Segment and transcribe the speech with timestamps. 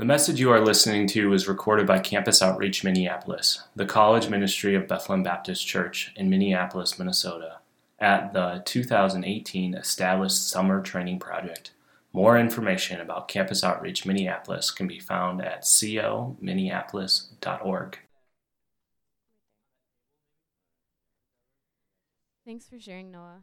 [0.00, 4.74] The message you are listening to was recorded by Campus Outreach Minneapolis, the college ministry
[4.74, 7.58] of Bethlehem Baptist Church in Minneapolis, Minnesota,
[7.98, 11.72] at the 2018 Established Summer Training Project.
[12.14, 17.98] More information about Campus Outreach Minneapolis can be found at cominneapolis.org.
[22.46, 23.42] Thanks for sharing, Noah.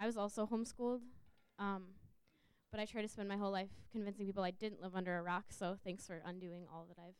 [0.00, 1.02] I was also homeschooled.
[1.60, 1.84] Um,
[2.70, 5.22] but I try to spend my whole life convincing people I didn't live under a
[5.22, 7.16] rock, so thanks for undoing all that I've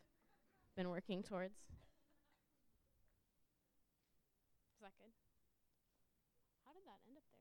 [0.77, 1.55] been working towards.
[4.75, 5.13] Is that good?
[6.67, 7.41] How did that end up there?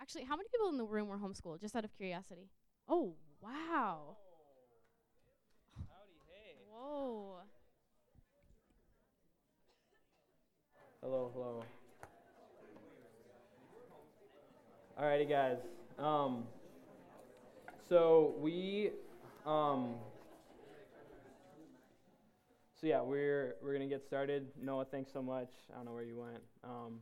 [0.00, 2.50] Actually, how many people in the room were homeschooled, just out of curiosity?
[2.88, 4.16] Oh, wow.
[5.74, 6.56] Howdy, hey.
[6.70, 7.38] Whoa.
[11.00, 11.64] Hello, hello.
[15.02, 15.56] Alrighty, guys.
[15.98, 16.44] Um,
[17.88, 18.90] so we,
[19.44, 19.94] um,
[22.80, 24.46] so yeah, we're we're gonna get started.
[24.62, 25.48] Noah, thanks so much.
[25.72, 27.00] I don't know where you went, um,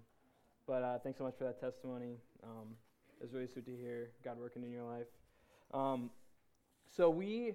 [0.66, 2.14] but uh, thanks so much for that testimony.
[2.42, 2.68] Um,
[3.20, 5.08] it was really sweet to hear God working in your life.
[5.74, 6.08] Um,
[6.96, 7.52] so we,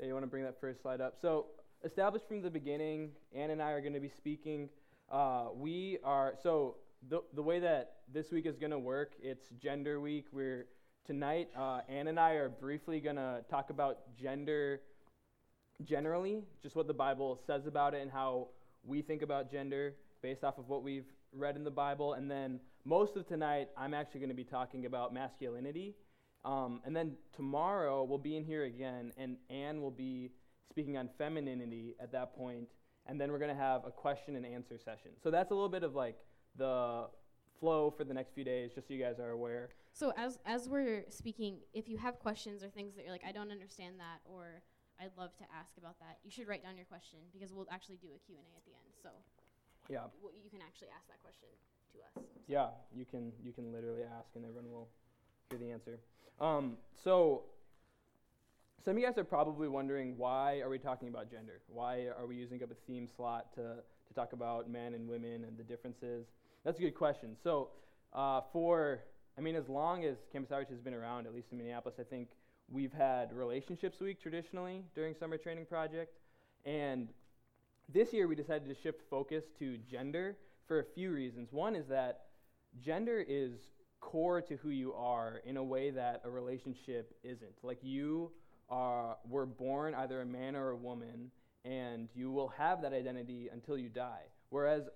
[0.00, 1.14] yeah, you want to bring that first slide up.
[1.22, 1.46] So
[1.84, 4.68] established from the beginning, Ann and I are going to be speaking.
[5.08, 6.78] Uh, we are so
[7.08, 10.26] the, the way that this week is going to work, it's Gender Week.
[10.32, 10.66] We're
[11.06, 14.80] tonight, uh, Ann and I are briefly going to talk about gender
[15.82, 18.48] generally, just what the Bible says about it and how
[18.84, 22.14] we think about gender based off of what we've read in the Bible.
[22.14, 25.94] And then most of tonight, I'm actually going to be talking about masculinity.
[26.44, 30.32] Um, and then tomorrow, we'll be in here again, and Anne will be
[30.70, 32.68] speaking on femininity at that point,
[33.06, 35.12] And then we're going to have a question and answer session.
[35.22, 36.16] So that's a little bit of like
[36.56, 37.06] the
[37.58, 39.70] flow for the next few days, just so you guys are aware.
[39.92, 43.32] So as as we're speaking, if you have questions or things that you're like, I
[43.32, 44.62] don't understand that, or
[45.00, 47.96] I'd love to ask about that, you should write down your question because we'll actually
[47.96, 48.94] do a Q and A at the end.
[49.02, 49.08] So
[49.88, 50.06] Yeah.
[50.22, 51.48] w- you can actually ask that question
[51.92, 52.26] to us.
[52.46, 54.88] Yeah, you can you can literally ask and everyone will
[55.50, 55.98] hear the answer.
[56.40, 57.44] Um, so
[58.84, 61.60] some of you guys are probably wondering why are we talking about gender?
[61.66, 65.44] Why are we using up a theme slot to, to talk about men and women
[65.44, 66.26] and the differences?
[66.64, 67.36] That's a good question.
[67.42, 67.68] So
[68.12, 69.00] uh, for
[69.38, 72.02] I mean, as long as Campus Outreach has been around, at least in Minneapolis, I
[72.02, 72.28] think
[72.68, 76.18] we've had Relationships Week traditionally during Summer Training Project,
[76.66, 77.08] and
[77.92, 81.52] this year we decided to shift focus to gender for a few reasons.
[81.52, 82.26] One is that
[82.80, 83.52] gender is
[84.00, 87.54] core to who you are in a way that a relationship isn't.
[87.62, 88.30] Like you
[88.68, 91.30] are were born either a man or a woman
[91.64, 94.22] and you will have that identity until you die.
[94.50, 94.88] Whereas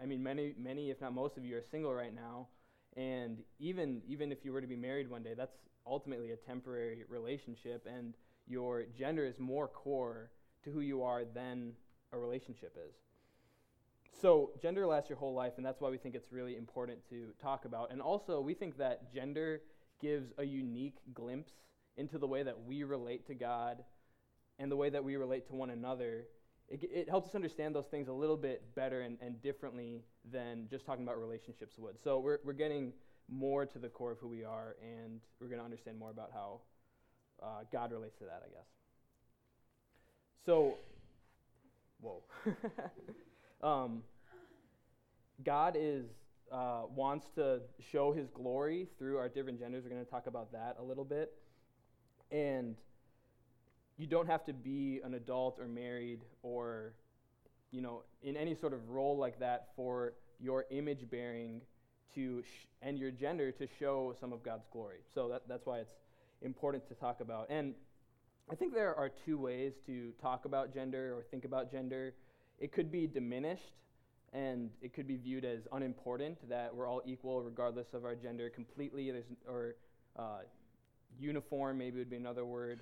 [0.00, 2.48] I mean many many if not most of you are single right now
[2.96, 5.54] and even even if you were to be married one day that's
[5.86, 8.14] ultimately a temporary relationship and
[8.48, 10.30] your gender is more core
[10.64, 11.72] to who you are than
[12.12, 12.94] a relationship is.
[14.20, 17.28] So, gender lasts your whole life, and that's why we think it's really important to
[17.40, 17.92] talk about.
[17.92, 19.62] And also, we think that gender
[20.00, 21.52] gives a unique glimpse
[21.96, 23.84] into the way that we relate to God
[24.58, 26.24] and the way that we relate to one another.
[26.68, 30.66] It, it helps us understand those things a little bit better and, and differently than
[30.70, 31.98] just talking about relationships would.
[32.02, 32.92] So, we're, we're getting
[33.30, 36.30] more to the core of who we are, and we're going to understand more about
[36.32, 36.60] how
[37.42, 38.66] uh, God relates to that, I guess.
[40.44, 40.74] So,
[42.00, 42.22] whoa.
[43.62, 44.02] um,
[45.44, 46.06] God is
[46.50, 47.60] uh, wants to
[47.92, 49.84] show His glory through our different genders.
[49.84, 51.34] We're going to talk about that a little bit,
[52.30, 52.76] and
[53.98, 56.92] you don't have to be an adult or married or,
[57.72, 61.60] you know, in any sort of role like that for your image bearing
[62.14, 64.98] to sh- and your gender to show some of God's glory.
[65.14, 65.94] So that, that's why it's
[66.42, 67.50] important to talk about.
[67.50, 67.74] And
[68.50, 72.14] I think there are two ways to talk about gender or think about gender.
[72.60, 73.74] It could be diminished
[74.32, 78.50] and it could be viewed as unimportant that we're all equal regardless of our gender
[78.50, 79.74] completely there's or
[80.18, 80.40] uh,
[81.18, 82.80] uniform maybe would be another word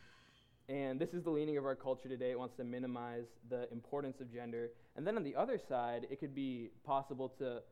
[0.68, 2.32] and this is the leaning of our culture today.
[2.32, 4.70] It wants to minimize the importance of gender.
[4.96, 7.62] And then on the other side it could be possible to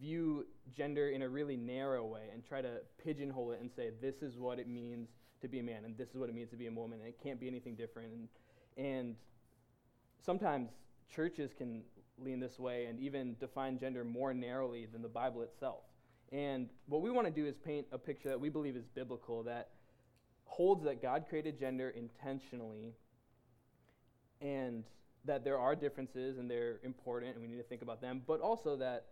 [0.00, 4.22] view gender in a really narrow way and try to pigeonhole it and say this
[4.22, 5.08] is what it means
[5.40, 7.08] to be a man and this is what it means to be a woman and
[7.08, 8.12] it can't be anything different.
[8.12, 8.28] And
[8.76, 9.16] and
[10.24, 10.70] sometimes
[11.14, 11.82] churches can
[12.18, 15.84] lean this way and even define gender more narrowly than the Bible itself.
[16.32, 19.42] And what we want to do is paint a picture that we believe is biblical
[19.44, 19.70] that
[20.48, 22.94] holds that God created gender intentionally
[24.40, 24.84] and
[25.24, 28.40] that there are differences and they're important and we need to think about them, but
[28.40, 29.06] also that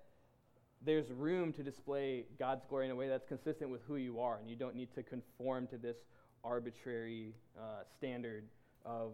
[0.84, 4.38] there's room to display God's glory in a way that's consistent with who you are
[4.38, 5.98] and you don't need to conform to this
[6.42, 8.44] arbitrary uh, standard
[8.84, 9.12] of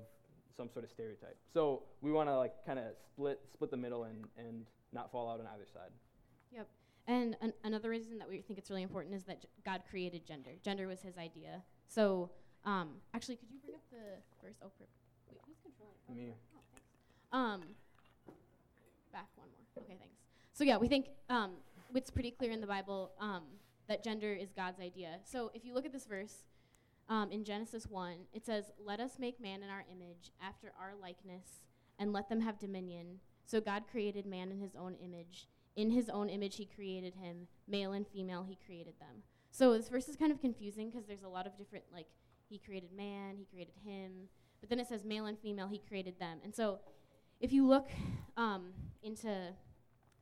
[0.56, 1.36] some sort of stereotype.
[1.52, 5.30] So we want to like kind of split split the middle and and not fall
[5.30, 5.90] out on either side.
[6.54, 6.68] Yep.
[7.08, 10.50] And an- another reason that we think it's really important is that God created gender.
[10.62, 11.62] Gender was His idea.
[11.92, 12.30] So
[12.64, 13.98] um, actually, could you bring up the
[14.40, 14.58] first?
[14.62, 14.86] Oh, per-
[15.28, 15.94] wait, who's controlling?
[15.94, 16.08] it?
[16.08, 16.34] Oh, Me.
[16.56, 16.86] Oh, thanks.
[17.32, 17.60] Um,
[19.12, 19.84] back one more.
[19.84, 20.14] Okay, thanks.
[20.54, 21.52] So yeah, we think um,
[21.94, 23.42] it's pretty clear in the Bible um,
[23.88, 25.18] that gender is God's idea.
[25.24, 26.46] So if you look at this verse
[27.10, 30.94] um, in Genesis 1, it says, Let us make man in our image, after our
[31.00, 31.64] likeness,
[31.98, 33.18] and let them have dominion.
[33.44, 35.48] So God created man in his own image.
[35.76, 37.48] In his own image, he created him.
[37.68, 39.22] Male and female, he created them.
[39.52, 42.06] So this verse is kind of confusing because there's a lot of different, like,
[42.48, 44.28] he created man, he created him.
[44.60, 46.38] But then it says male and female, he created them.
[46.42, 46.80] And so
[47.38, 47.88] if you look
[48.36, 48.70] um,
[49.02, 49.28] into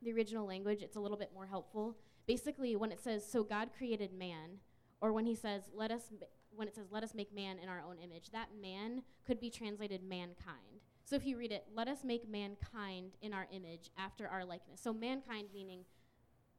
[0.02, 1.96] the original language, it's a little bit more helpful.
[2.26, 4.58] Basically, when it says, so God created man,
[5.00, 6.12] or when he says, let us,
[6.54, 9.48] when it says, let us make man in our own image, that man could be
[9.48, 10.82] translated mankind.
[11.04, 14.80] So if you read it, let us make mankind in our image after our likeness.
[14.80, 15.84] So mankind meaning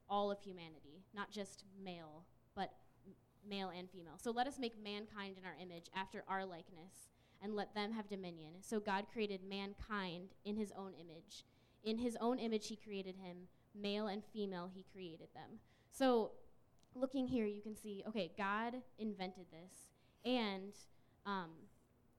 [0.09, 2.24] all of humanity, not just male,
[2.56, 2.74] but
[3.48, 4.18] male and female.
[4.18, 7.09] So let us make mankind in our image after our likeness
[7.42, 8.53] and let them have dominion.
[8.62, 11.45] So God created mankind in his own image.
[11.83, 13.38] In his own image, he created him.
[13.80, 15.59] Male and female, he created them.
[15.92, 16.31] So,
[16.94, 19.74] looking here, you can see okay, God invented this.
[20.25, 20.74] And
[21.25, 21.50] um,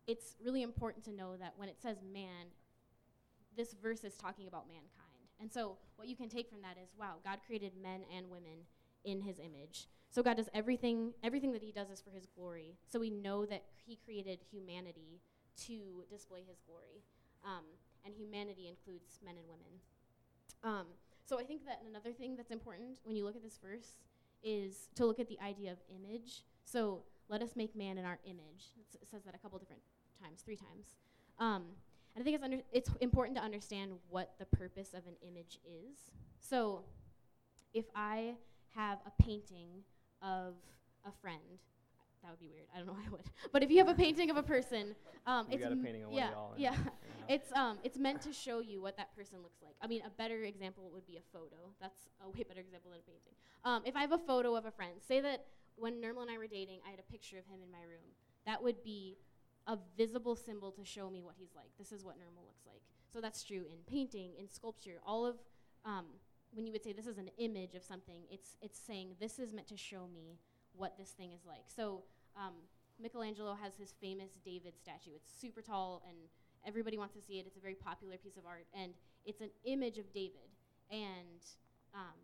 [0.07, 2.47] it's really important to know that when it says man,
[3.57, 4.91] this verse is talking about mankind.
[5.41, 8.67] And so, what you can take from that is wow, God created men and women
[9.05, 9.89] in his image.
[10.13, 12.77] So God does everything everything that he does is for his glory.
[12.87, 15.23] So we know that he created humanity
[15.67, 17.03] to display his glory.
[17.45, 17.65] Um,
[18.05, 19.73] and humanity includes men and women.
[20.63, 20.87] Um,
[21.25, 23.97] so I think that another thing that's important when you look at this verse
[24.43, 26.45] is to look at the idea of image.
[26.65, 28.75] So let us make man in our image.
[29.01, 29.83] It says that a couple different
[30.23, 30.97] times, three times.
[31.39, 31.63] Um,
[32.15, 35.59] and I think it's, under, it's important to understand what the purpose of an image
[35.65, 36.11] is.
[36.39, 36.83] So
[37.73, 38.35] if I
[38.75, 39.69] have a painting
[40.23, 40.55] of
[41.05, 41.59] a friend,
[42.23, 42.67] that would be weird.
[42.75, 43.27] I don't know why I would.
[43.53, 44.95] But if you have a painting of a person,
[45.27, 46.55] um, it's got a painting of one yeah, y'all.
[46.57, 46.71] yeah.
[46.71, 46.77] know.
[47.29, 49.77] It's um it's meant to show you what that person looks like.
[49.81, 51.71] I mean, a better example would be a photo.
[51.81, 53.35] That's a way better example than a painting.
[53.65, 55.47] Um, if I have a photo of a friend, say that
[55.77, 58.11] when Nirmal and I were dating, I had a picture of him in my room.
[58.45, 59.19] That would be
[59.69, 61.71] a visible symbol to show me what he's like.
[61.79, 62.83] This is what Nirmal looks like.
[63.13, 65.37] So that's true in painting, in sculpture, all of
[65.85, 66.07] um,
[66.53, 69.53] when you would say this is an image of something, it's it's saying this is
[69.53, 70.39] meant to show me
[70.75, 71.65] what this thing is like.
[71.67, 72.03] So
[72.37, 72.55] um,
[73.01, 75.11] Michelangelo has his famous David statue.
[75.15, 76.17] It's super tall and
[76.67, 77.47] everybody wants to see it.
[77.47, 78.93] It's a very popular piece of art, and
[79.25, 80.49] it's an image of David.
[80.91, 81.43] And
[81.95, 82.19] um,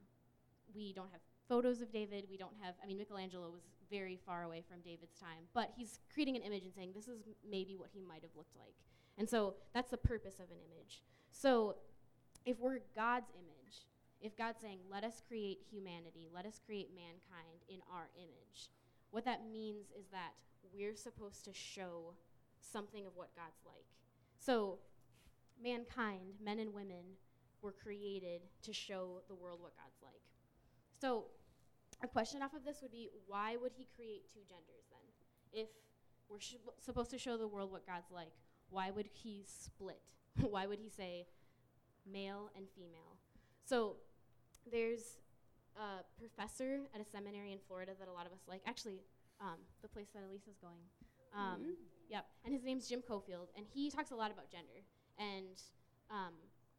[0.75, 2.27] we don't have photos of David.
[2.31, 2.75] We don't have.
[2.83, 6.65] I mean, Michelangelo was very far away from David's time, but he's creating an image
[6.65, 8.75] and saying this is maybe what he might have looked like.
[9.17, 11.03] And so that's the purpose of an image.
[11.31, 11.77] So
[12.45, 13.58] if we're God's image,
[14.21, 18.71] if God's saying, let us create humanity, let us create mankind in our image,
[19.11, 20.33] what that means is that
[20.75, 22.15] we're supposed to show
[22.61, 23.87] something of what God's like.
[24.39, 24.79] So,
[25.63, 27.05] mankind, men and women,
[27.63, 30.21] were created to show the world what God's like.
[31.01, 31.25] So,
[32.03, 35.61] a question off of this would be why would he create two genders then?
[35.63, 35.69] If
[36.29, 38.33] we're sh- supposed to show the world what God's like,
[38.71, 40.01] why would he split?
[40.41, 41.27] why would he say
[42.11, 43.17] male and female?
[43.65, 43.97] So,
[44.71, 45.19] there's
[45.77, 48.63] a professor at a seminary in Florida that a lot of us like.
[48.67, 49.01] Actually,
[49.41, 50.85] um, the place that Elisa's going.
[51.35, 51.77] Um,
[52.09, 54.81] Yep, and his name's Jim Coffield, and he talks a lot about gender.
[55.19, 55.61] And
[56.09, 56.33] um,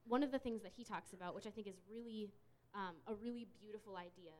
[0.08, 2.34] one of the things that he talks about, which I think is really
[2.74, 4.34] um, a really beautiful idea,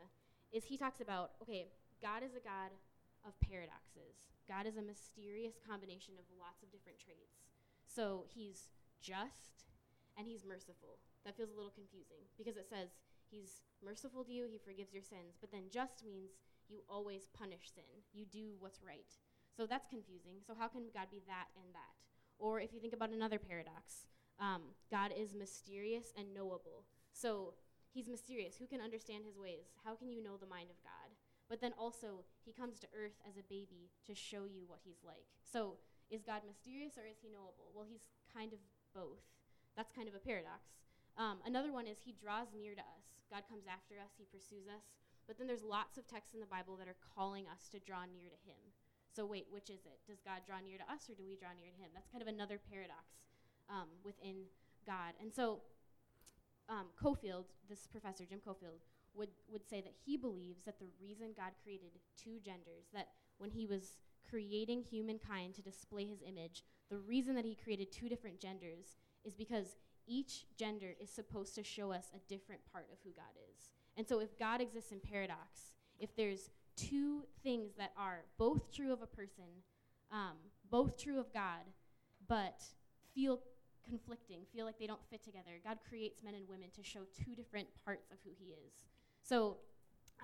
[0.52, 1.70] is he talks about okay,
[2.02, 2.74] God is a God
[3.22, 4.18] of paradoxes.
[4.50, 7.38] God is a mysterious combination of lots of different traits.
[7.86, 9.70] So he's just
[10.18, 10.98] and he's merciful.
[11.24, 12.98] That feels a little confusing because it says
[13.30, 16.32] he's merciful to you, he forgives your sins, but then just means
[16.68, 18.04] you always punish sin.
[18.14, 19.10] You do what's right.
[19.56, 20.42] So that's confusing.
[20.46, 21.98] So how can God be that and that?
[22.38, 24.06] Or if you think about another paradox,
[24.40, 26.86] um, God is mysterious and knowable.
[27.12, 27.56] So
[27.92, 28.56] he's mysterious.
[28.56, 29.76] Who can understand his ways?
[29.84, 31.12] How can you know the mind of God?
[31.50, 35.02] But then also, he comes to earth as a baby to show you what he's
[35.04, 35.26] like.
[35.42, 37.74] So is God mysterious or is he knowable?
[37.74, 38.60] Well, he's kind of
[38.94, 39.26] both.
[39.76, 40.78] That's kind of a paradox.
[41.18, 43.19] Um, another one is he draws near to us.
[43.30, 44.90] God comes after us, he pursues us.
[45.30, 48.10] But then there's lots of texts in the Bible that are calling us to draw
[48.10, 48.58] near to him.
[49.14, 50.02] So wait, which is it?
[50.10, 51.94] Does God draw near to us or do we draw near to him?
[51.94, 53.22] That's kind of another paradox
[53.70, 54.50] um, within
[54.86, 55.14] God.
[55.22, 55.62] And so
[56.70, 58.82] um, Coffield, this professor, Jim Coffield,
[59.14, 63.50] would, would say that he believes that the reason God created two genders, that when
[63.50, 63.98] he was
[64.30, 69.36] creating humankind to display his image, the reason that he created two different genders is
[69.36, 69.78] because
[70.10, 73.70] each gender is supposed to show us a different part of who God is.
[73.96, 78.92] And so if God exists in paradox, if there's two things that are both true
[78.92, 79.46] of a person,
[80.12, 80.36] um,
[80.70, 81.62] both true of God,
[82.28, 82.64] but
[83.14, 83.40] feel
[83.88, 87.36] conflicting, feel like they don't fit together, God creates men and women to show two
[87.36, 88.86] different parts of who he is.
[89.22, 89.58] So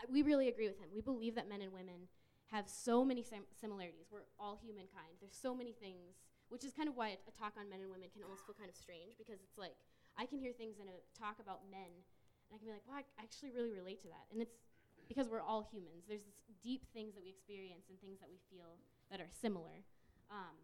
[0.09, 0.89] we really agree with him.
[0.93, 2.07] We believe that men and women
[2.51, 4.07] have so many sim- similarities.
[4.11, 5.17] We're all humankind.
[5.19, 6.15] There's so many things,
[6.49, 8.69] which is kind of why a, talk on men and women can almost feel kind
[8.69, 9.75] of strange because it's like
[10.15, 12.97] I can hear things in a talk about men, and I can be like, "Well,
[12.97, 14.55] I actually really relate to that," and it's
[15.07, 16.05] because we're all humans.
[16.07, 16.25] There's
[16.63, 18.77] deep things that we experience and things that we feel
[19.11, 19.85] that are similar.
[20.31, 20.55] Um,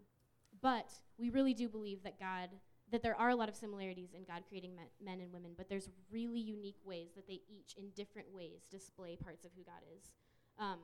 [0.62, 2.50] but we really do believe that God,
[2.92, 5.70] that there are a lot of similarities in God creating men, men and women, but
[5.70, 9.82] there's really unique ways that they each, in different ways, display parts of who God
[9.96, 10.12] is.
[10.60, 10.80] Um,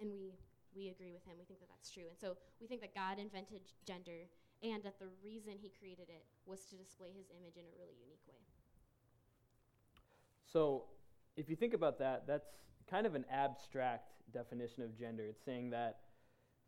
[0.00, 0.34] and we
[0.74, 1.34] we agree with him.
[1.38, 2.10] We think that that's true.
[2.10, 4.26] And so we think that God invented gender
[4.62, 7.94] and that the reason he created it was to display his image in a really
[8.00, 8.40] unique way.
[10.50, 10.84] So,
[11.36, 12.46] if you think about that, that's
[12.88, 15.24] kind of an abstract definition of gender.
[15.24, 15.98] It's saying that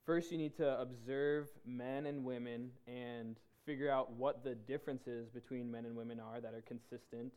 [0.05, 5.71] first you need to observe men and women and figure out what the differences between
[5.71, 7.33] men and women are that are consistent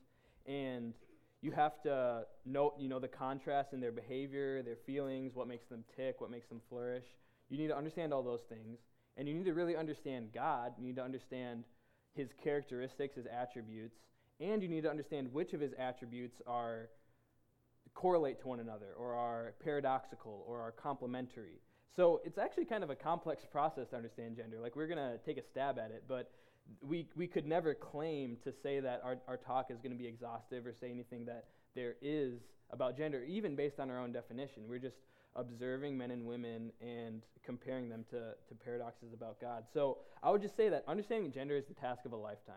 [0.45, 0.93] and
[1.41, 5.67] you have to note, you know, the contrast in their behavior, their feelings, what makes
[5.67, 7.05] them tick, what makes them flourish.
[7.50, 8.79] You need to understand all those things.
[9.17, 10.74] And you need to really understand God.
[10.77, 11.63] You need to understand
[12.13, 13.98] his characteristics, his attributes,
[14.39, 16.89] and you need to understand which of his attributes are
[17.93, 21.60] correlate to one another or are paradoxical or are complementary.
[21.96, 24.60] So it's actually kind of a complex process to understand gender.
[24.62, 26.31] Like we're going to take a stab at it, but
[26.81, 30.07] we, we could never claim to say that our, our talk is going to be
[30.07, 31.45] exhaustive or say anything that
[31.75, 32.39] there is
[32.71, 34.63] about gender, even based on our own definition.
[34.67, 34.97] We're just
[35.35, 39.63] observing men and women and comparing them to, to paradoxes about God.
[39.73, 42.55] So I would just say that understanding gender is the task of a lifetime.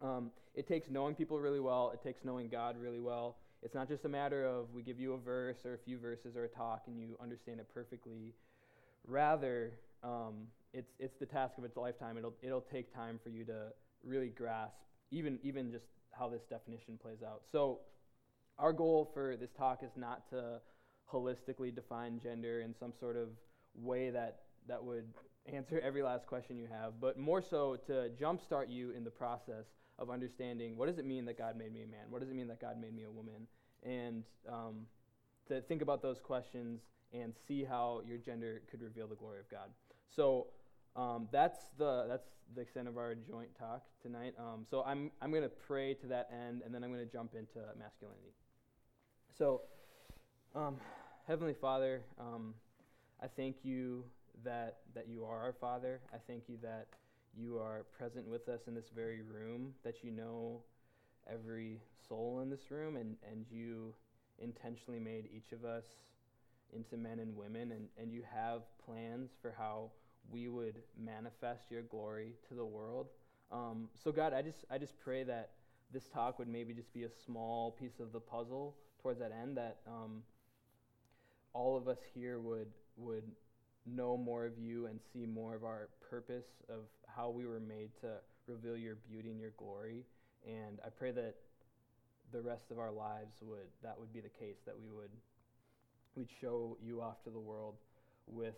[0.00, 3.36] Um, it takes knowing people really well, it takes knowing God really well.
[3.62, 6.36] It's not just a matter of we give you a verse or a few verses
[6.36, 8.34] or a talk and you understand it perfectly.
[9.06, 9.72] Rather,
[10.04, 12.16] um, it's it's the task of its lifetime.
[12.16, 13.72] It'll it'll take time for you to
[14.04, 14.76] really grasp
[15.10, 17.42] even even just how this definition plays out.
[17.50, 17.80] So
[18.58, 20.60] our goal for this talk is not to
[21.12, 23.28] holistically define gender in some sort of
[23.74, 25.04] way that that would
[25.46, 29.64] answer every last question you have, but more so to jumpstart you in the process
[29.98, 32.06] of understanding what does it mean that God made me a man?
[32.10, 33.46] What does it mean that God made me a woman?
[33.82, 34.86] And um,
[35.48, 36.80] to think about those questions
[37.12, 39.70] and see how your gender could reveal the glory of God.
[40.14, 40.48] So
[40.96, 44.34] um, that's the that's the extent of our joint talk tonight.
[44.38, 47.12] Um, so I'm I'm going to pray to that end, and then I'm going to
[47.12, 48.34] jump into masculinity.
[49.36, 49.62] So,
[50.54, 50.76] um,
[51.26, 52.54] Heavenly Father, um,
[53.22, 54.04] I thank you
[54.44, 56.00] that that you are our Father.
[56.12, 56.88] I thank you that
[57.36, 59.74] you are present with us in this very room.
[59.84, 60.62] That you know
[61.30, 63.94] every soul in this room, and and you
[64.40, 65.84] intentionally made each of us
[66.74, 69.90] into men and women, and, and you have plans for how
[70.30, 73.08] we would manifest your glory to the world.
[73.50, 75.50] Um, so God, I just I just pray that
[75.92, 79.56] this talk would maybe just be a small piece of the puzzle towards that end.
[79.56, 80.22] That um,
[81.54, 83.24] all of us here would would
[83.86, 87.90] know more of you and see more of our purpose of how we were made
[88.02, 88.08] to
[88.46, 90.04] reveal your beauty and your glory.
[90.46, 91.36] And I pray that
[92.32, 95.10] the rest of our lives would that would be the case that we would
[96.14, 97.76] we'd show you off to the world
[98.26, 98.56] with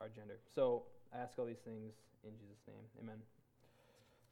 [0.00, 0.38] our gender.
[0.54, 0.84] So
[1.14, 1.92] I ask all these things
[2.24, 2.84] in Jesus' name.
[3.02, 3.16] Amen.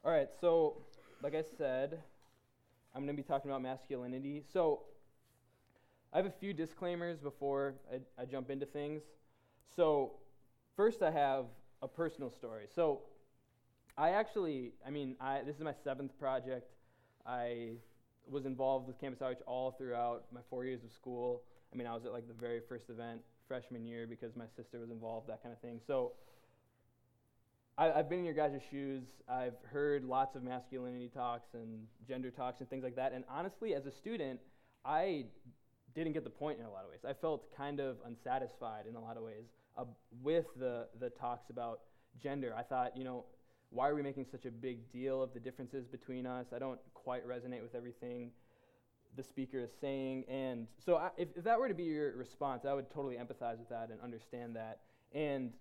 [0.04, 0.76] All right, so
[1.22, 1.98] like I said,
[2.94, 4.42] I'm going to be talking about masculinity.
[4.52, 4.82] So
[6.12, 9.02] I have a few disclaimers before I, I jump into things.
[9.74, 10.12] So,
[10.76, 11.46] first, I have
[11.82, 12.66] a personal story.
[12.72, 13.00] So,
[13.98, 16.70] I actually, I mean, I, this is my seventh project.
[17.26, 17.72] I
[18.28, 21.42] was involved with Campus Outreach all throughout my four years of school.
[21.72, 24.78] I mean, I was at like the very first event freshman year because my sister
[24.78, 25.80] was involved, that kind of thing.
[25.84, 26.12] So
[27.76, 29.02] I, have been in your guys' shoes.
[29.28, 33.12] I've heard lots of masculinity talks and gender talks and things like that.
[33.12, 34.38] And honestly, as a student,
[34.84, 35.26] I
[35.94, 37.00] didn't get the point in a lot of ways.
[37.08, 39.84] I felt kind of unsatisfied in a lot of ways uh,
[40.22, 41.80] with the, the talks about
[42.22, 42.54] gender.
[42.56, 43.24] I thought, you know,
[43.70, 46.46] why are we making such a big deal of the differences between us?
[46.54, 48.30] I don't quite resonate with everything
[49.16, 50.24] the speaker is saying.
[50.28, 53.58] And so, I, if, if that were to be your response, I would totally empathize
[53.58, 54.80] with that and understand that.
[55.12, 55.52] And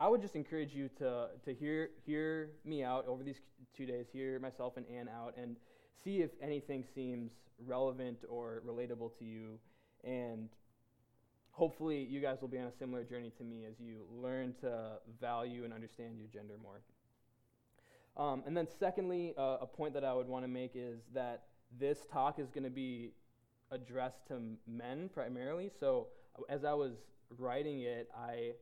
[0.00, 3.40] I would just encourage you to, to hear, hear me out over these
[3.76, 5.56] two days, hear myself and Ann out, and
[6.02, 7.32] see if anything seems
[7.66, 9.58] relevant or relatable to you.
[10.02, 10.48] And
[11.50, 14.92] hopefully, you guys will be on a similar journey to me as you learn to
[15.20, 16.80] value and understand your gender more.
[18.16, 21.44] Um, and then, secondly, uh, a point that I would want to make is that
[21.78, 23.12] this talk is going to be
[23.70, 25.70] addressed to men primarily.
[25.78, 26.08] So,
[26.48, 26.94] as I was
[27.38, 28.52] writing it, I,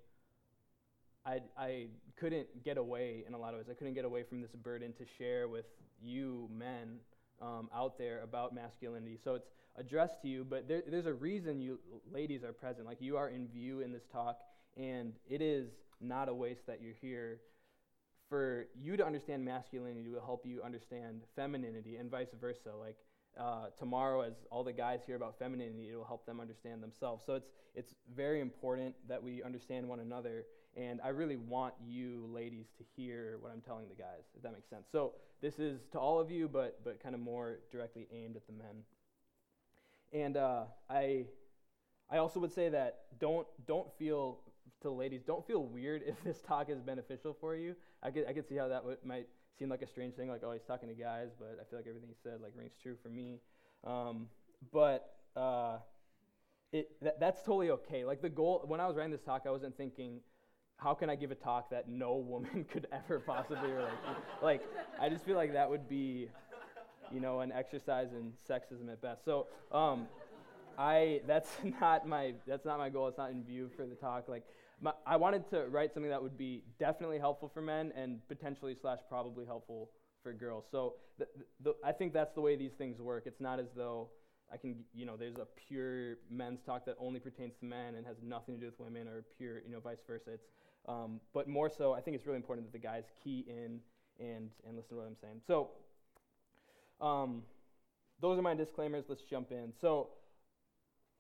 [1.29, 1.87] I, I
[2.19, 3.67] couldn't get away in a lot of ways.
[3.71, 5.67] I couldn't get away from this burden to share with
[6.03, 7.01] you men
[7.43, 9.19] um, out there about masculinity.
[9.23, 11.79] So it's addressed to you, but there, there's a reason you
[12.11, 12.87] ladies are present.
[12.87, 14.39] Like you are in view in this talk,
[14.77, 15.69] and it is
[16.01, 17.41] not a waste that you're here.
[18.31, 22.71] For you to understand masculinity will help you understand femininity, and vice versa.
[22.79, 22.97] Like
[23.39, 27.25] uh, tomorrow, as all the guys hear about femininity, it will help them understand themselves.
[27.25, 30.45] So it's it's very important that we understand one another.
[30.77, 34.53] And I really want you ladies to hear what I'm telling the guys, if that
[34.53, 34.87] makes sense.
[34.91, 38.47] So this is to all of you, but but kind of more directly aimed at
[38.47, 38.85] the men.
[40.13, 41.27] And uh, I,
[42.11, 44.41] I also would say that don't don't feel
[44.83, 47.75] to ladies don't feel weird if this talk is beneficial for you.
[48.03, 49.29] I could I could see how that would, might
[49.59, 51.87] seem like a strange thing, like oh he's talking to guys, but I feel like
[51.87, 53.41] everything he said like rings true for me.
[53.85, 54.27] Um,
[54.73, 55.79] but uh,
[56.73, 58.05] it that, that's totally okay.
[58.05, 60.21] Like the goal when I was writing this talk, I wasn't thinking
[60.77, 64.45] how can I give a talk that no woman could ever possibly relate to?
[64.45, 64.63] Like,
[65.01, 66.29] I just feel like that would be
[67.13, 69.25] you know, an exercise in sexism at best.
[69.25, 70.07] So, um,
[70.77, 71.51] I that's
[71.81, 73.09] not my that's not my goal.
[73.09, 74.29] It's not in view for the talk.
[74.29, 74.45] Like,
[74.81, 78.77] my, I wanted to write something that would be definitely helpful for men and potentially
[78.81, 79.91] slash probably helpful
[80.23, 80.65] for girls.
[80.71, 81.27] So, the,
[81.63, 83.25] the, I think that's the way these things work.
[83.27, 84.09] It's not as though
[84.53, 88.07] I can, you know, there's a pure men's talk that only pertains to men and
[88.07, 90.35] has nothing to do with women, or pure, you know, vice versa.
[90.35, 90.47] It's,
[90.89, 93.81] um, but more so, I think it's really important that the guys key in
[94.21, 95.41] and and listen to what I'm saying.
[95.47, 95.71] So
[97.01, 97.43] um,
[98.21, 99.05] those are my disclaimers.
[99.09, 99.73] Let's jump in.
[99.81, 100.09] So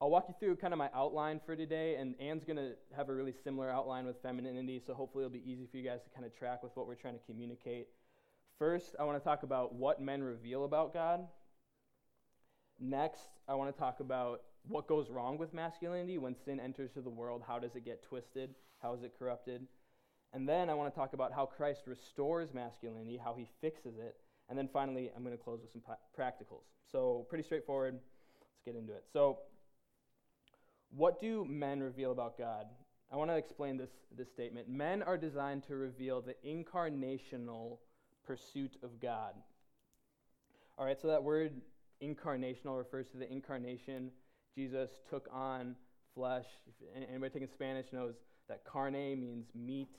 [0.00, 3.09] I'll walk you through kind of my outline for today, and Anne's going to have
[3.09, 6.11] a really similar outline with femininity, so hopefully it'll be easy for you guys to
[6.11, 7.88] kind of track with what we're trying to communicate.
[8.61, 11.26] First, I want to talk about what men reveal about God.
[12.78, 17.11] Next, I want to talk about what goes wrong with masculinity when sin enters the
[17.11, 17.43] world.
[17.45, 18.54] How does it get twisted?
[18.80, 19.67] How is it corrupted?
[20.32, 24.17] And then I want to talk about how Christ restores masculinity, how he fixes it.
[24.49, 25.82] And then finally, I'm going to close with some
[26.17, 26.63] practicals.
[26.91, 27.95] So, pretty straightforward.
[27.95, 29.04] Let's get into it.
[29.13, 29.39] So,
[30.94, 32.66] what do men reveal about God?
[33.12, 34.68] I want to explain this, this statement.
[34.68, 37.78] Men are designed to reveal the incarnational
[38.26, 39.32] pursuit of God.
[40.76, 41.52] All right, so that word
[42.02, 44.10] incarnational refers to the incarnation.
[44.54, 45.74] Jesus took on
[46.14, 46.44] flesh.
[46.66, 48.14] If anybody taking Spanish knows
[48.48, 49.96] that carne means meat,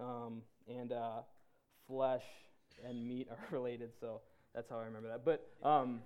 [0.00, 1.22] um, and uh,
[1.86, 2.24] flesh
[2.86, 4.20] and meat are related, so
[4.54, 5.24] that's how I remember that.
[5.24, 6.00] But um,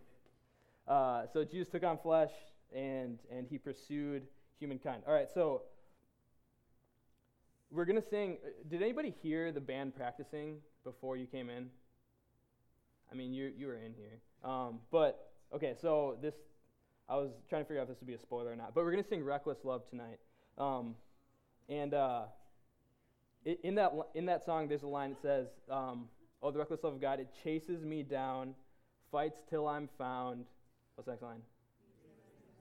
[0.87, 2.31] uh, so Jesus took on flesh
[2.75, 4.23] and and he pursued
[4.59, 5.03] humankind.
[5.07, 5.63] All right, so
[7.71, 8.39] we're gonna sing.
[8.69, 11.69] Did anybody hear the band practicing before you came in?
[13.11, 15.75] I mean, you you were in here, um, but okay.
[15.81, 16.35] So this,
[17.09, 18.75] I was trying to figure out if this would be a spoiler or not.
[18.75, 20.19] But we're gonna sing "Reckless Love" tonight,
[20.57, 20.95] um,
[21.69, 22.25] and uh,
[23.45, 25.47] in that in that song, there's a line that says.
[25.71, 26.09] Um,
[26.41, 28.55] Oh, the reckless love of God, it chases me down,
[29.11, 30.45] fights till I'm found.
[30.95, 31.43] What's the next line?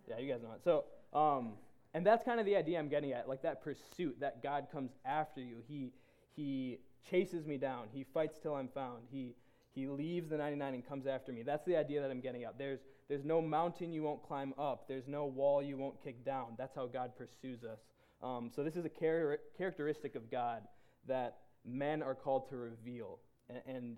[0.08, 0.64] Yeah, you guys know it.
[0.64, 0.86] So,
[1.18, 1.54] um,
[1.94, 4.92] and that's kind of the idea I'm getting at, like that pursuit that God comes
[5.06, 5.58] after you.
[5.68, 5.92] He
[6.36, 7.88] he chases me down.
[7.92, 9.04] He fights till I'm found.
[9.12, 9.36] He
[9.74, 11.44] he leaves the 99 and comes after me.
[11.44, 12.58] That's the idea that I'm getting at.
[12.58, 14.88] There's there's no mountain you won't climb up.
[14.88, 16.56] There's no wall you won't kick down.
[16.58, 17.80] That's how God pursues us.
[18.22, 20.64] Um, so this is a char- characteristic of God
[21.08, 23.98] that men are called to reveal and, and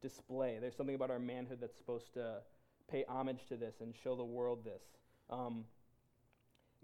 [0.00, 0.58] display.
[0.60, 2.38] There's something about our manhood that's supposed to
[2.90, 4.82] pay homage to this and show the world this.
[5.30, 5.64] Um,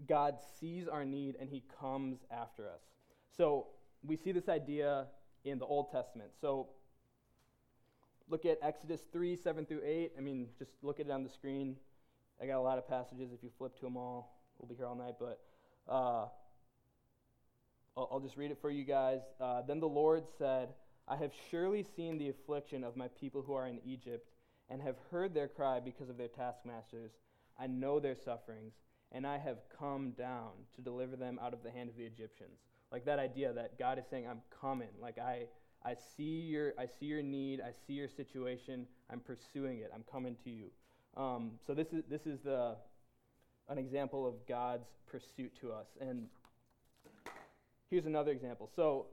[0.07, 2.81] God sees our need and he comes after us.
[3.37, 3.69] So
[4.03, 5.07] we see this idea
[5.45, 6.31] in the Old Testament.
[6.41, 6.69] So
[8.29, 10.13] look at Exodus 3 7 through 8.
[10.17, 11.77] I mean, just look at it on the screen.
[12.41, 13.31] I got a lot of passages.
[13.33, 15.15] If you flip to them all, we'll be here all night.
[15.19, 15.41] But
[15.89, 16.27] uh,
[17.97, 19.21] I'll, I'll, just read it for you guys.
[19.41, 20.71] Uh, then the Lord said,
[21.07, 24.29] I have surely seen the affliction of my people who are in Egypt,
[24.71, 27.13] and have heard their cry because of their taskmasters.
[27.59, 28.75] I know their sufferings,
[29.13, 32.59] and I have come down to deliver them out of the hand of the Egyptians.
[32.91, 34.89] Like that idea that God is saying, I'm coming.
[35.01, 35.47] Like I,
[35.85, 40.05] I see your, I see your need, I see your situation, I'm pursuing it, I'm
[40.11, 40.67] coming to you.
[41.17, 42.77] Um, so this is this is the
[43.69, 45.87] an example of God's pursuit to us.
[46.01, 46.27] And
[47.89, 48.69] here's another example.
[48.75, 49.07] So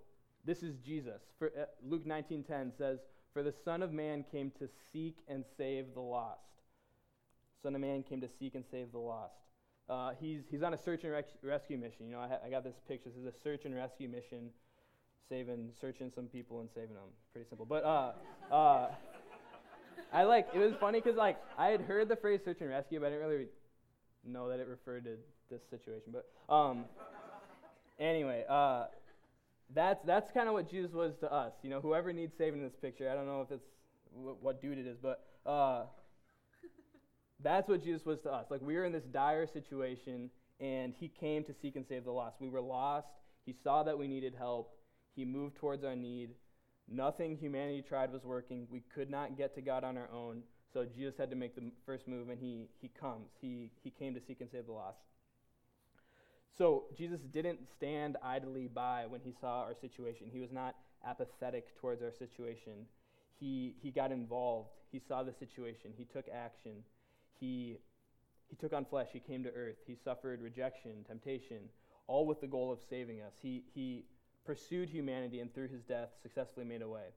[0.45, 1.21] this is Jesus.
[1.37, 2.99] For, uh, Luke 19:10 says,
[3.33, 6.50] "For the Son of Man came to seek and save the lost."
[7.61, 9.35] Son of Man came to seek and save the lost.
[9.89, 12.05] Uh, he's, he's on a search and rec- rescue mission.
[12.07, 13.09] You know, I, ha- I got this picture.
[13.09, 14.49] This is a search and rescue mission,
[15.27, 17.09] saving, searching some people and saving them.
[17.33, 17.65] Pretty simple.
[17.65, 18.11] But uh,
[18.53, 18.87] uh,
[20.13, 22.99] I like, it was funny because like I had heard the phrase search and rescue,
[22.99, 23.47] but I didn't really
[24.25, 25.17] know that it referred to
[25.49, 26.13] this situation.
[26.13, 26.85] But um,
[27.99, 28.85] anyway, uh,
[29.73, 31.53] that's that's kind of what Jesus was to us.
[31.63, 33.65] You know, whoever needs saving in this picture, I don't know if it's
[34.13, 35.83] what dude it is, but uh,
[37.43, 38.45] that's what Jesus was to us.
[38.49, 42.11] Like we were in this dire situation, and He came to seek and save the
[42.11, 42.37] lost.
[42.39, 43.07] We were lost.
[43.45, 44.75] He saw that we needed help.
[45.15, 46.31] He moved towards our need.
[46.89, 48.67] Nothing humanity tried was working.
[48.69, 50.43] We could not get to God on our own.
[50.73, 53.29] So Jesus had to make the first move, and he, he comes.
[53.41, 54.99] He, he came to seek and save the lost.
[56.57, 60.27] So Jesus didn't stand idly by when he saw our situation.
[60.31, 60.75] He was not
[61.05, 62.85] apathetic towards our situation.
[63.39, 64.69] He, he got involved.
[64.91, 65.91] He saw the situation.
[65.97, 66.83] He took action.
[67.41, 67.77] He,
[68.47, 69.09] he took on flesh.
[69.11, 69.75] He came to earth.
[69.85, 71.57] He suffered rejection, temptation,
[72.07, 73.33] all with the goal of saving us.
[73.41, 74.05] He, he
[74.45, 77.09] pursued humanity and through his death successfully made a way.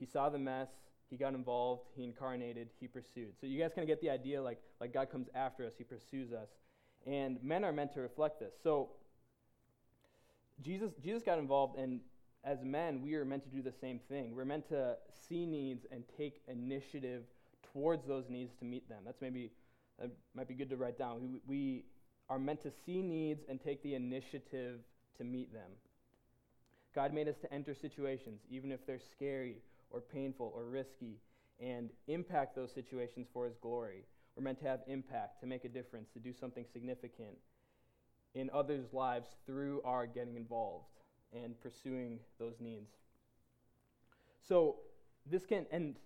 [0.00, 0.68] He saw the mess.
[1.08, 1.82] He got involved.
[1.94, 2.70] He incarnated.
[2.80, 3.34] He pursued.
[3.40, 5.74] So you guys kind of get the idea like, like God comes after us.
[5.78, 6.48] He pursues us.
[7.06, 8.54] And men are meant to reflect this.
[8.62, 8.90] So
[10.60, 12.00] Jesus, Jesus got involved, and
[12.44, 14.34] as men, we are meant to do the same thing.
[14.34, 14.96] We're meant to
[15.28, 17.24] see needs and take initiative
[17.72, 19.02] towards those needs to meet them.
[19.04, 19.50] That's maybe,
[19.98, 21.20] that might be good to write down.
[21.20, 21.84] We, we
[22.28, 24.80] are meant to see needs and take the initiative
[25.18, 25.70] to meet them.
[26.94, 29.56] God made us to enter situations, even if they're scary
[29.90, 31.18] or painful or risky,
[31.60, 34.04] and impact those situations for His glory.
[34.36, 37.36] We're meant to have impact, to make a difference, to do something significant
[38.34, 40.86] in others' lives through our getting involved
[41.32, 42.90] and pursuing those needs.
[44.48, 44.76] So,
[45.30, 45.96] this can, and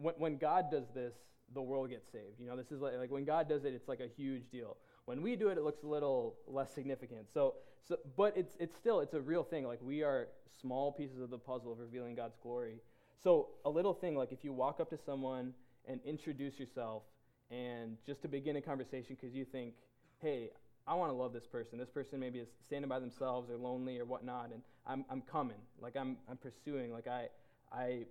[0.00, 1.14] when, when God does this,
[1.52, 2.38] the world gets saved.
[2.38, 4.76] You know, this is like, like when God does it, it's like a huge deal.
[5.04, 7.26] When we do it, it looks a little less significant.
[7.32, 7.54] So,
[7.86, 9.66] so but it's, it's still, it's a real thing.
[9.66, 10.28] Like we are
[10.60, 12.76] small pieces of the puzzle of revealing God's glory.
[13.22, 15.52] So a little thing, like if you walk up to someone
[15.86, 17.02] and introduce yourself
[17.50, 19.74] and just to begin a conversation because you think,
[20.18, 20.50] hey,
[20.86, 21.78] I want to love this person.
[21.78, 25.58] This person maybe is standing by themselves or lonely or whatnot, and I'm, I'm coming.
[25.80, 26.92] Like I'm, I'm pursuing.
[26.92, 27.28] Like I,
[27.72, 28.06] I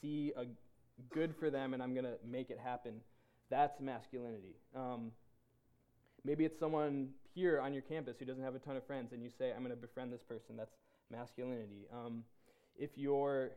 [0.00, 0.44] see a
[1.10, 3.00] good for them and I'm going to make it happen.
[3.50, 4.56] That's masculinity.
[4.74, 5.12] Um,
[6.24, 9.22] maybe it's someone here on your campus who doesn't have a ton of friends and
[9.22, 10.56] you say, I'm going to befriend this person.
[10.56, 10.74] That's
[11.10, 11.86] masculinity.
[11.92, 12.24] Um,
[12.76, 13.50] if you're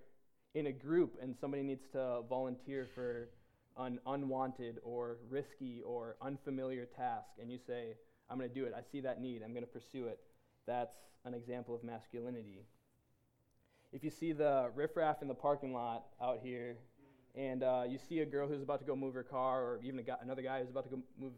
[0.56, 3.30] in a group and somebody needs to volunteer for
[3.78, 7.96] an unwanted or risky or unfamiliar task and you say,
[8.30, 10.20] I'm going to do it, I see that need, I'm going to pursue it,
[10.66, 10.96] that's
[11.26, 12.66] an example of masculinity.
[13.94, 16.76] If you see the riffraff in the parking lot out here
[17.38, 20.04] and uh, you see a girl who's about to go move her car, or even
[20.04, 21.34] guy, another guy who's about to go move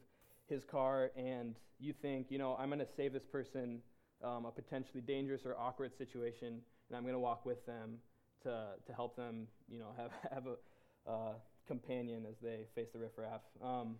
[0.47, 3.81] his car, and you think, you know, I'm going to save this person
[4.23, 7.97] um, a potentially dangerous or awkward situation, and I'm going to walk with them
[8.43, 11.33] to, to help them, you know, have, have a uh,
[11.67, 13.41] companion as they face the riffraff.
[13.61, 13.95] Um,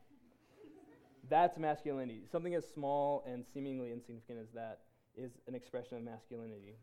[1.29, 2.23] that's masculinity.
[2.31, 4.79] Something as small and seemingly insignificant as that
[5.17, 6.77] is an expression of masculinity.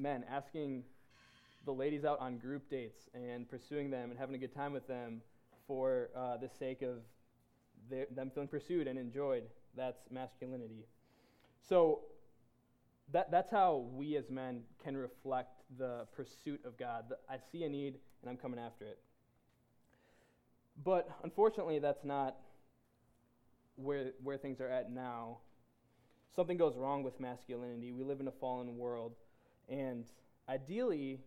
[0.00, 0.84] Men, asking
[1.64, 4.86] the ladies out on group dates and pursuing them and having a good time with
[4.86, 5.20] them
[5.66, 6.98] for uh, the sake of
[7.88, 9.44] their, them feeling pursued and enjoyed.
[9.76, 10.86] That's masculinity.
[11.68, 12.00] So
[13.12, 17.04] that, that's how we as men can reflect the pursuit of God.
[17.10, 18.98] The, I see a need and I'm coming after it.
[20.82, 22.36] But unfortunately, that's not
[23.76, 25.38] where, where things are at now.
[26.34, 27.92] Something goes wrong with masculinity.
[27.92, 29.14] We live in a fallen world.
[29.68, 30.04] And
[30.48, 31.20] ideally,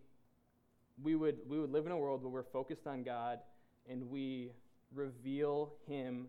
[1.02, 3.38] we would, we would live in a world where we're focused on God
[3.88, 4.52] and we
[4.94, 6.28] reveal Him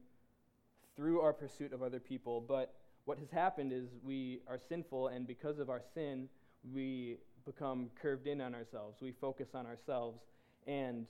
[0.96, 2.42] through our pursuit of other people.
[2.42, 2.74] But
[3.06, 6.28] what has happened is we are sinful, and because of our sin,
[6.74, 8.98] we become curved in on ourselves.
[9.02, 10.20] We focus on ourselves.
[10.66, 11.06] And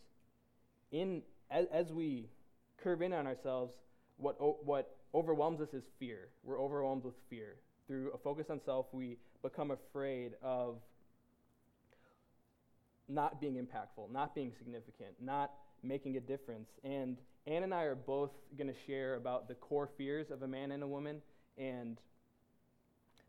[0.91, 2.27] in, as, as we
[2.77, 3.75] curve in on ourselves,
[4.17, 6.27] what, o- what overwhelms us is fear.
[6.43, 7.55] We're overwhelmed with fear.
[7.87, 10.77] Through a focus on self, we become afraid of
[13.07, 15.51] not being impactful, not being significant, not
[15.83, 16.69] making a difference.
[16.83, 20.47] And Ann and I are both going to share about the core fears of a
[20.47, 21.21] man and a woman,
[21.57, 21.97] and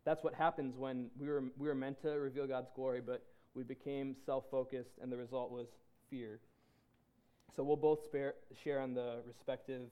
[0.05, 3.63] that's what happens when we were, we were meant to reveal God's glory, but we
[3.63, 5.67] became self focused, and the result was
[6.09, 6.39] fear.
[7.55, 9.89] So we'll both spare, share on the respective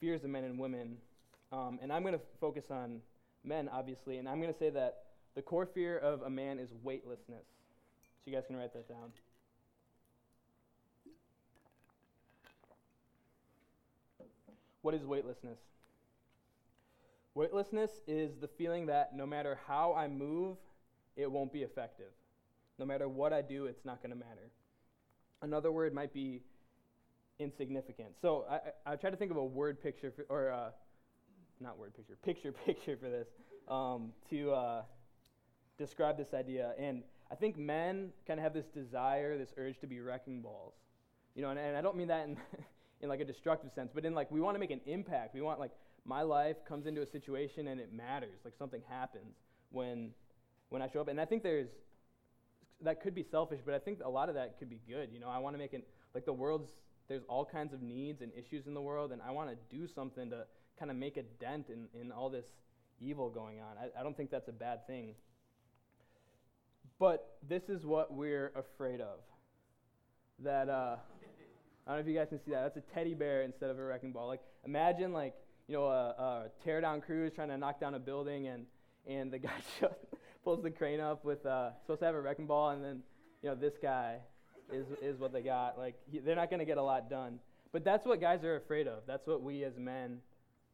[0.00, 0.96] fears of men and women.
[1.52, 3.00] Um, and I'm going to focus on
[3.44, 6.70] men, obviously, and I'm going to say that the core fear of a man is
[6.82, 7.44] weightlessness.
[8.24, 9.12] So you guys can write that down.
[14.82, 15.58] What is weightlessness?
[17.34, 20.56] Weightlessness is the feeling that no matter how I move,
[21.16, 22.12] it won't be effective.
[22.78, 24.50] No matter what I do, it's not going to matter.
[25.42, 26.42] Another word might be
[27.38, 28.10] insignificant.
[28.20, 30.70] So I, I, I try to think of a word picture, for, or uh,
[31.60, 33.28] not word picture, picture picture for this
[33.68, 34.82] um, to uh,
[35.78, 36.72] describe this idea.
[36.78, 40.74] And I think men kind of have this desire, this urge to be wrecking balls.
[41.34, 42.36] You know, and, and I don't mean that in,
[43.00, 45.34] in like a destructive sense, but in like we want to make an impact.
[45.34, 45.72] We want like
[46.04, 49.36] my life comes into a situation and it matters, like something happens
[49.70, 50.10] when
[50.70, 51.08] when I show up.
[51.08, 51.68] And I think there's
[52.82, 55.10] that could be selfish, but I think a lot of that could be good.
[55.12, 56.70] You know, I want to make it like the world's
[57.08, 59.86] there's all kinds of needs and issues in the world, and I want to do
[59.88, 60.44] something to
[60.78, 62.46] kind of make a dent in, in all this
[63.00, 63.76] evil going on.
[63.76, 65.14] I, I don't think that's a bad thing.
[67.00, 69.18] But this is what we're afraid of.
[70.44, 70.96] That uh,
[71.86, 72.62] I don't know if you guys can see that.
[72.62, 74.28] That's a teddy bear instead of a wrecking ball.
[74.28, 75.34] Like imagine like
[75.66, 78.66] you know a, a tear down crew is trying to knock down a building and
[79.06, 79.50] and the guy
[80.44, 83.02] pulls the crane up with uh, supposed to have a wrecking ball and then
[83.42, 84.18] you know this guy
[84.70, 85.78] is is what they got.
[85.78, 87.38] Like he, they're not going to get a lot done.
[87.72, 89.04] But that's what guys are afraid of.
[89.06, 90.18] That's what we as men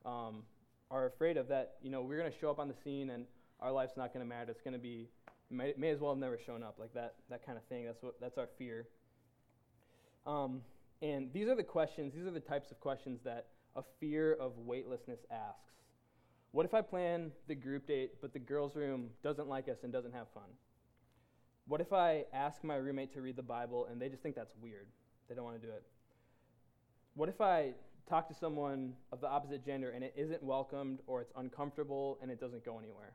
[0.05, 0.43] um,
[0.91, 1.47] are afraid of.
[1.49, 3.27] That you know we're going to show up on the scene and
[3.61, 4.51] our life's not going to matter.
[4.51, 5.09] It's going to be
[5.51, 6.77] may, may as well have never shown up.
[6.79, 7.85] Like that that kind of thing.
[7.87, 8.89] That's what that's our fear.
[10.27, 10.63] Um,
[11.03, 12.15] and these are the questions.
[12.15, 15.75] These are the types of questions that a fear of weightlessness asks.
[16.53, 19.93] What if I plan the group date, but the girls' room doesn't like us and
[19.93, 20.49] doesn't have fun?
[21.69, 24.55] What if I ask my roommate to read the Bible and they just think that's
[24.61, 24.87] weird?
[25.29, 25.83] They don't want to do it.
[27.15, 27.73] What if I
[28.09, 32.31] talk to someone of the opposite gender and it isn't welcomed or it's uncomfortable and
[32.31, 33.15] it doesn't go anywhere?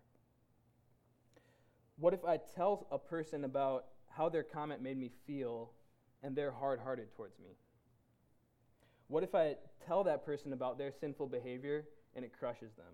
[2.02, 5.70] What if I tell a person about how their comment made me feel
[6.24, 7.50] and they're hard hearted towards me?
[9.08, 11.86] What if I tell that person about their sinful behavior
[12.16, 12.94] and it crushes them?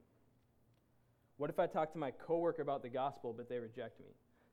[1.38, 4.08] What if I talk to my coworker about the gospel but they reject me?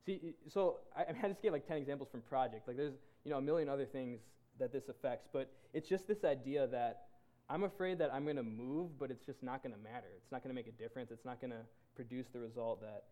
[0.07, 2.69] See, so I, I, mean, I just gave like 10 examples from Project.
[2.69, 4.21] Like there's, you know, a million other things
[4.61, 7.07] that this affects, but it's just this idea that
[7.51, 10.13] I'm afraid that I'm going to move, but it's just not going to matter.
[10.17, 11.11] It's not going to make a difference.
[11.11, 11.65] It's not going to
[11.97, 13.07] produce the result that,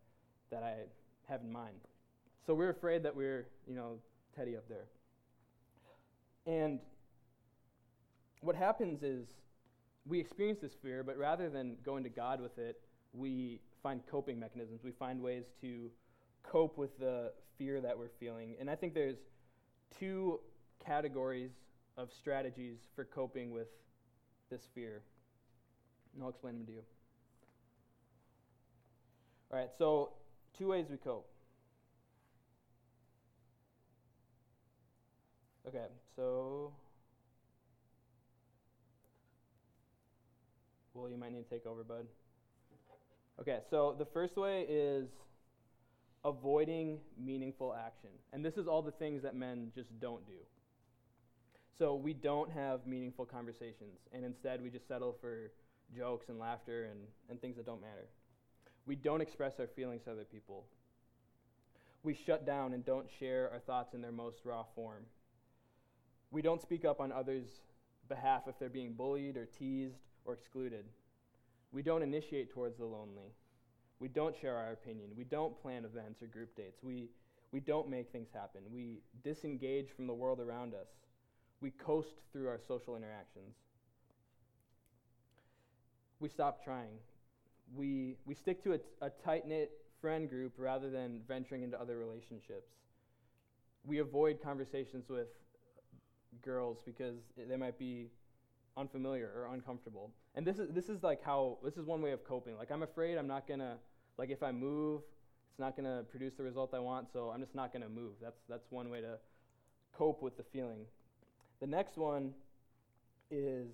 [0.52, 0.84] that I
[1.28, 1.80] have in mind.
[2.46, 3.98] So we're afraid that we're, you know,
[4.36, 4.86] Teddy up there.
[6.46, 6.80] And
[8.40, 9.28] what happens is
[10.06, 12.80] we experience this fear, but rather than going to God with it,
[13.12, 14.80] we find coping mechanisms.
[14.82, 15.90] We find ways to
[16.42, 18.56] cope with the fear that we're feeling.
[18.58, 19.18] And I think there's
[19.98, 20.40] two
[20.84, 21.50] categories
[21.96, 23.68] of strategies for coping with
[24.50, 25.02] this fear.
[26.14, 26.82] And I'll explain them to you.
[29.52, 30.10] All right, so
[30.56, 31.28] two ways we cope.
[35.66, 35.86] Okay,
[36.16, 36.72] so.
[40.94, 42.06] Well, you might need to take over, bud.
[43.40, 45.08] Okay, so the first way is
[46.24, 48.10] avoiding meaningful action.
[48.32, 50.34] And this is all the things that men just don't do.
[51.78, 55.50] So we don't have meaningful conversations, and instead we just settle for
[55.96, 58.06] jokes and laughter and, and things that don't matter.
[58.86, 60.64] We don't express our feelings to other people.
[62.02, 65.04] We shut down and don't share our thoughts in their most raw form.
[66.30, 67.60] We don't speak up on others'
[68.08, 70.84] behalf if they're being bullied or teased or excluded.
[71.72, 73.34] We don't initiate towards the lonely.
[74.00, 75.10] We don't share our opinion.
[75.16, 76.82] We don't plan events or group dates.
[76.82, 77.08] We,
[77.52, 78.62] we don't make things happen.
[78.72, 80.88] We disengage from the world around us.
[81.60, 83.54] We coast through our social interactions.
[86.18, 86.98] We stop trying.
[87.74, 89.70] We, we stick to a, tight knit
[90.00, 92.72] friend group rather than venturing into other relationships.
[93.84, 95.28] We avoid conversations with
[96.42, 98.10] girls because they might be
[98.76, 100.10] unfamiliar or uncomfortable.
[100.34, 102.56] And this is this is like how this is one way of coping.
[102.56, 103.76] Like I'm afraid I'm not gonna
[104.18, 105.02] like if I move,
[105.50, 108.12] it's not to produce the result I want, so I'm just not to move.
[108.22, 109.18] That's, that's one way to
[109.92, 110.86] cope with the feeling.
[111.60, 112.32] The next one
[113.30, 113.68] is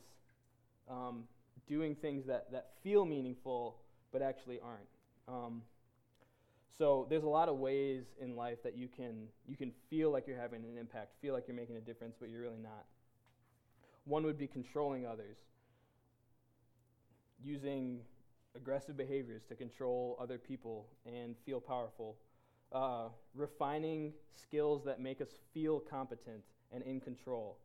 [0.90, 1.24] um,
[1.68, 3.76] doing things that, that feel meaningful
[4.12, 4.88] but actually aren't.
[5.28, 5.62] Um,
[6.76, 10.26] so there's a lot of ways in life that you can you can feel like
[10.26, 12.84] you're having an impact, feel like you're making a difference, but you're really not.
[14.04, 15.36] One would be controlling others,
[17.42, 18.00] using
[18.56, 22.16] aggressive behaviors to control other people and feel powerful,
[22.72, 27.58] uh, refining skills that make us feel competent and in control.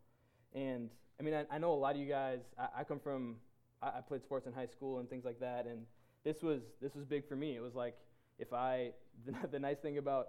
[0.53, 0.89] And
[1.19, 2.39] I mean, I, I know a lot of you guys.
[2.57, 3.35] I, I come from.
[3.83, 5.85] I, I, played sports in high school and things like that, and
[6.23, 7.55] this was this was big for me.
[7.55, 7.95] It was like
[8.39, 8.91] if I
[9.25, 10.27] the, the nice thing about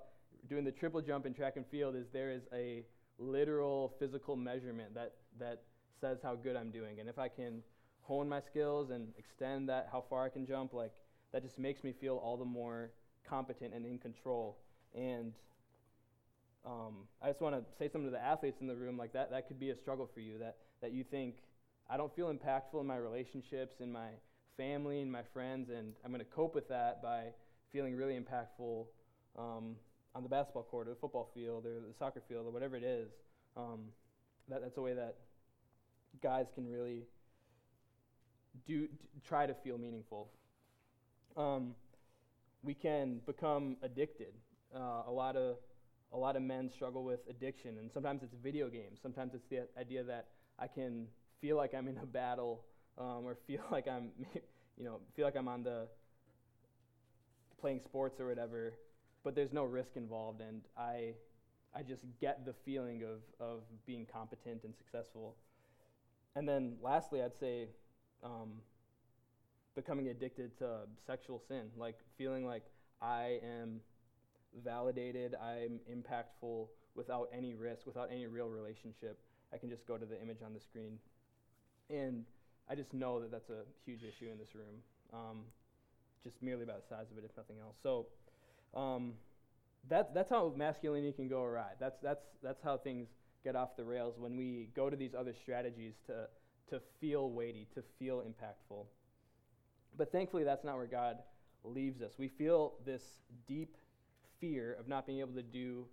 [0.48, 2.84] doing the triple jump in track and field is there is a
[3.18, 5.62] literal physical measurement that that
[6.00, 7.62] says how good I'm doing, and if I can
[8.02, 10.92] hone my skills and extend that how far I can jump, like
[11.32, 12.90] that just makes me feel all the more
[13.28, 14.58] competent and in control.
[14.94, 15.32] And
[16.66, 19.30] um, I just want to say something to the athletes in the room like that.
[19.30, 20.38] That could be a struggle for you.
[20.38, 21.36] That that you think
[21.88, 24.08] I don't feel impactful in my relationships, in my
[24.56, 27.24] family, and my friends, and I'm going to cope with that by
[27.72, 28.86] feeling really impactful
[29.38, 29.76] um,
[30.14, 32.84] on the basketball court or the football field or the soccer field or whatever it
[32.84, 33.10] is.
[33.56, 33.80] Um,
[34.48, 35.16] that, that's a way that
[36.22, 37.02] guys can really
[38.66, 38.88] do
[39.26, 40.30] try to feel meaningful.
[41.36, 41.74] Um,
[42.62, 44.32] we can become addicted.
[44.74, 45.56] Uh, a lot of
[46.12, 49.00] a lot of men struggle with addiction, and sometimes it's video games.
[49.02, 51.08] Sometimes it's the idea that I can
[51.44, 52.64] feel like I'm in a battle,
[52.96, 54.12] um, or feel like I'm,
[54.78, 55.87] you know, feel like I'm on the
[57.61, 58.72] playing sports or whatever,
[59.22, 61.12] but there's no risk involved, and I,
[61.76, 65.37] I just get the feeling of of being competent and successful.
[66.35, 67.68] And then lastly, I'd say
[68.22, 68.52] um,
[69.74, 72.64] becoming addicted to sexual sin, like feeling like
[73.02, 73.80] I am
[74.64, 79.18] validated, I'm impactful without any risk, without any real relationship.
[79.52, 80.98] I can just go to the image on the screen.
[81.90, 82.24] And
[82.68, 85.40] I just know that that's a huge issue in this room, um,
[86.22, 87.76] just merely by the size of it, if nothing else.
[87.82, 88.06] So
[88.74, 89.12] um,
[89.88, 91.72] that, that's how masculinity can go awry.
[91.78, 93.08] That's, that's, that's how things
[93.44, 96.26] get off the rails when we go to these other strategies to,
[96.70, 98.86] to feel weighty, to feel impactful.
[99.96, 101.18] But thankfully, that's not where God
[101.62, 102.12] leaves us.
[102.18, 103.02] We feel this
[103.46, 103.76] deep
[104.40, 105.84] fear of not being able to do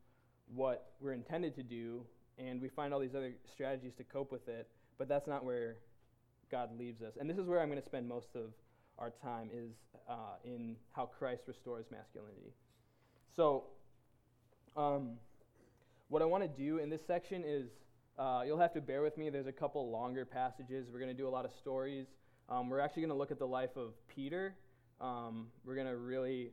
[0.55, 2.03] what we're intended to do,
[2.37, 4.67] and we find all these other strategies to cope with it,
[5.01, 5.77] but that's not where
[6.51, 7.13] God leaves us.
[7.19, 8.53] And this is where I'm going to spend most of
[8.99, 9.71] our time is
[10.07, 12.53] uh, in how Christ restores masculinity.
[13.35, 13.63] So,
[14.77, 15.13] um,
[16.09, 17.71] what I want to do in this section is
[18.19, 19.31] uh, you'll have to bear with me.
[19.31, 20.85] There's a couple longer passages.
[20.93, 22.05] We're going to do a lot of stories.
[22.47, 24.53] Um, we're actually going to look at the life of Peter.
[24.99, 26.51] Um, we're going to really,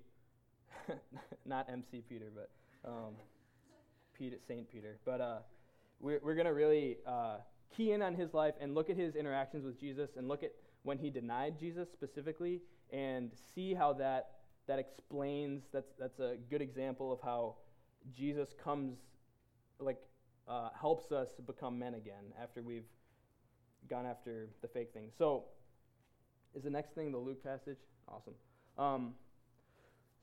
[1.44, 2.48] not MC Peter, but
[2.88, 3.12] um,
[4.16, 4.96] Peter, Saint Peter.
[5.04, 5.38] But uh,
[6.00, 7.36] we're, we're going to really uh,
[7.74, 10.52] key in on his life and look at his interactions with Jesus and look at
[10.82, 12.60] when he denied Jesus specifically
[12.92, 14.30] and see how that
[14.66, 15.64] that explains.
[15.72, 17.56] That's that's a good example of how
[18.14, 18.96] Jesus comes,
[19.78, 19.98] like,
[20.46, 22.86] uh, helps us become men again after we've
[23.88, 25.10] gone after the fake thing.
[25.16, 25.44] So
[26.54, 27.78] is the next thing the Luke passage.
[28.06, 28.34] Awesome.
[28.76, 29.14] Um,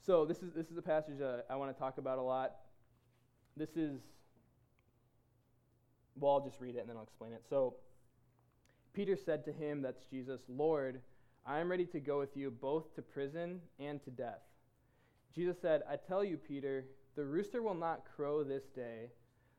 [0.05, 2.55] so this is this is a passage uh, I want to talk about a lot.
[3.57, 3.99] This is
[6.19, 7.43] well, I'll just read it and then I'll explain it.
[7.49, 7.75] So
[8.93, 11.01] Peter said to him, that's Jesus, Lord,
[11.45, 14.41] I am ready to go with you both to prison and to death.
[15.33, 19.11] Jesus said, I tell you, Peter, the rooster will not crow this day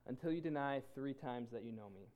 [0.06, 2.06] until you deny three times that you know me.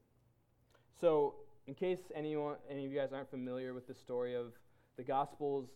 [1.00, 1.35] So
[1.66, 4.53] in case anyone, any of you guys aren't familiar with the story of
[4.96, 5.68] the Gospels,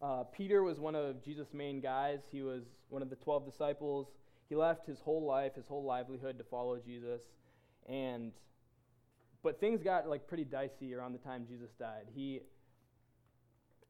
[0.00, 2.20] uh, Peter was one of Jesus' main guys.
[2.30, 4.06] He was one of the 12 disciples.
[4.48, 7.22] He left his whole life, his whole livelihood to follow Jesus.
[7.88, 8.32] And
[9.42, 12.06] but things got like pretty dicey around the time Jesus died.
[12.14, 12.42] He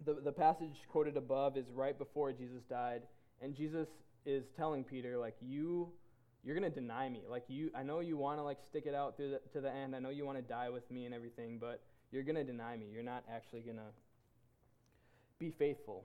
[0.05, 3.03] the, the passage quoted above is right before Jesus died,
[3.43, 3.89] and Jesus
[4.25, 5.89] is telling Peter, like, you
[6.45, 7.23] you're to deny me.
[7.29, 9.71] Like you I know you want to like stick it out through the, to the
[9.71, 9.97] end.
[9.97, 11.83] I know you want to die with me and everything, but
[12.13, 12.87] you're to deny me.
[12.93, 13.83] You're not actually to
[15.39, 16.05] be faithful.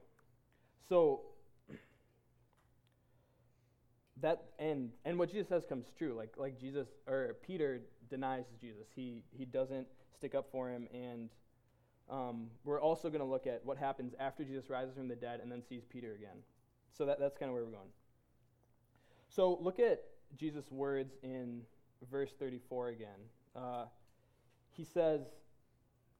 [0.89, 1.21] So
[4.23, 6.15] that and and what Jesus says comes true.
[6.17, 8.87] Like like Jesus or Peter denies Jesus.
[8.95, 11.29] He he doesn't stick up for him and
[12.09, 15.39] um, we're also going to look at what happens after Jesus rises from the dead
[15.41, 16.37] and then sees Peter again.
[16.91, 17.89] So that, that's kind of where we're going.
[19.29, 20.03] So look at
[20.37, 21.61] Jesus' words in
[22.11, 23.07] verse 34 again.
[23.55, 23.85] Uh,
[24.69, 25.21] he says,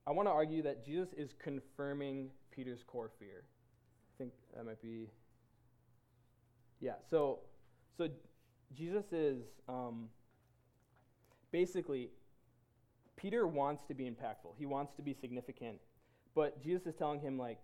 [0.07, 3.43] I want to argue that Jesus is confirming Peter's core fear.
[3.43, 5.09] I think that might be.
[6.79, 7.39] Yeah, so,
[7.97, 8.07] so
[8.75, 10.09] Jesus is um,
[11.51, 12.09] basically,
[13.15, 15.77] Peter wants to be impactful, he wants to be significant,
[16.35, 17.59] but Jesus is telling him, like,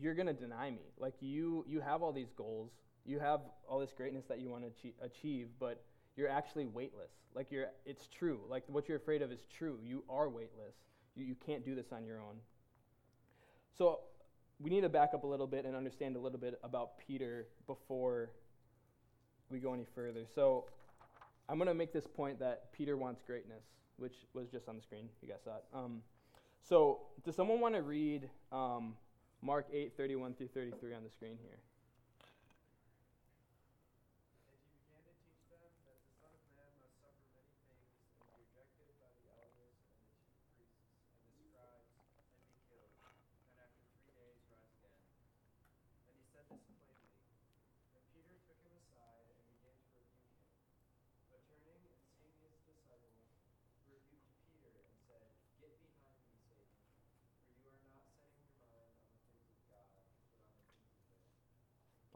[0.00, 0.82] you're going to deny me.
[0.98, 2.70] Like, you, you have all these goals,
[3.04, 5.82] you have all this greatness that you want to achieve, but
[6.18, 7.12] you're actually weightless.
[7.34, 8.40] Like you're, it's true.
[8.50, 9.78] Like what you're afraid of is true.
[9.80, 10.74] You are weightless.
[11.14, 12.36] You, you can't do this on your own.
[13.76, 14.00] So
[14.60, 17.46] we need to back up a little bit and understand a little bit about Peter
[17.66, 18.30] before
[19.50, 20.24] we go any further.
[20.34, 20.64] So
[21.48, 23.64] I'm going to make this point that Peter wants greatness,
[23.96, 25.08] which was just on the screen.
[25.22, 25.64] You guys saw it.
[25.72, 26.02] Um,
[26.68, 28.94] so does someone want to read um,
[29.42, 31.58] Mark 8, 31 through 33 on the screen here?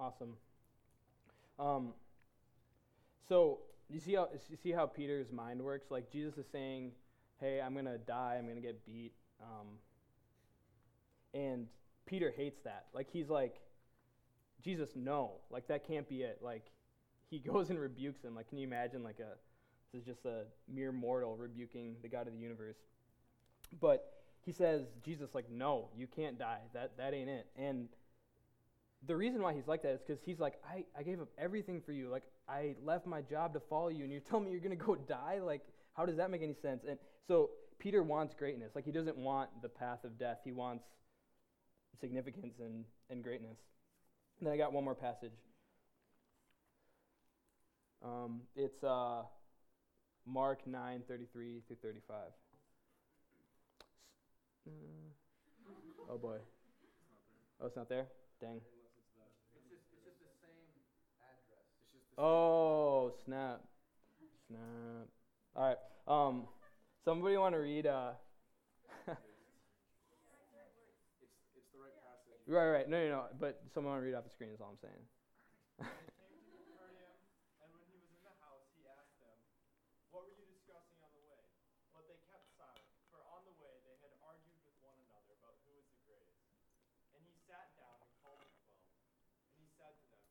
[0.03, 0.35] Awesome.
[1.61, 1.93] Um,
[3.29, 5.93] so you see how you see how Peter's mind works.
[5.93, 6.91] Like Jesus is saying,
[7.39, 8.35] "Hey, I'm gonna die.
[8.37, 9.79] I'm gonna get beat," um,
[11.35, 11.69] and
[12.05, 12.87] Peter hates that.
[12.93, 13.61] Like he's like,
[14.61, 16.41] Jesus, no, like that can't be it.
[16.43, 16.65] Like
[17.31, 18.35] he goes and rebukes him.
[18.35, 19.37] Like, can you imagine like a
[19.93, 22.79] this is just a mere mortal rebuking the God of the universe?
[23.81, 26.59] But he says, Jesus, like, no, you can't die.
[26.75, 27.47] That that ain't it.
[27.57, 27.89] And
[29.07, 31.81] the reason why he's like that is because he's like, I, I gave up everything
[31.85, 32.09] for you.
[32.09, 34.85] Like, I left my job to follow you, and you're telling me you're going to
[34.85, 35.41] go die?
[35.43, 35.63] Like,
[35.95, 36.85] how does that make any sense?
[36.89, 38.73] And so Peter wants greatness.
[38.75, 40.85] Like, he doesn't want the path of death, he wants
[42.01, 43.59] significance and, and greatness.
[44.39, 45.33] And then I got one more passage.
[48.05, 49.23] Um, it's uh,
[50.27, 52.17] Mark 9 33 through 35.
[54.67, 54.71] Uh,
[56.11, 56.39] oh boy.
[57.61, 58.07] Oh, it's not there?
[58.41, 58.61] Dang.
[62.19, 63.63] Oh, snap.
[64.49, 65.09] Snap.
[65.57, 65.81] All right.
[66.07, 66.45] Um,
[67.05, 67.87] somebody want to read?
[67.87, 68.13] Uh,
[69.09, 69.17] it's,
[71.57, 72.37] it's the right passage.
[72.47, 72.89] right, right.
[72.89, 73.23] No, no, no.
[73.41, 75.05] But someone want to read off the screen is all I'm saying.
[75.81, 75.89] and
[77.73, 79.37] when he was in the house, he asked them,
[80.13, 81.41] What were you discussing on the way?
[81.97, 85.57] But they kept silent, for on the way they had argued with one another about
[85.65, 86.45] who was the greatest.
[87.17, 88.85] And he sat down and called the twelve.
[89.49, 90.25] And he said to them,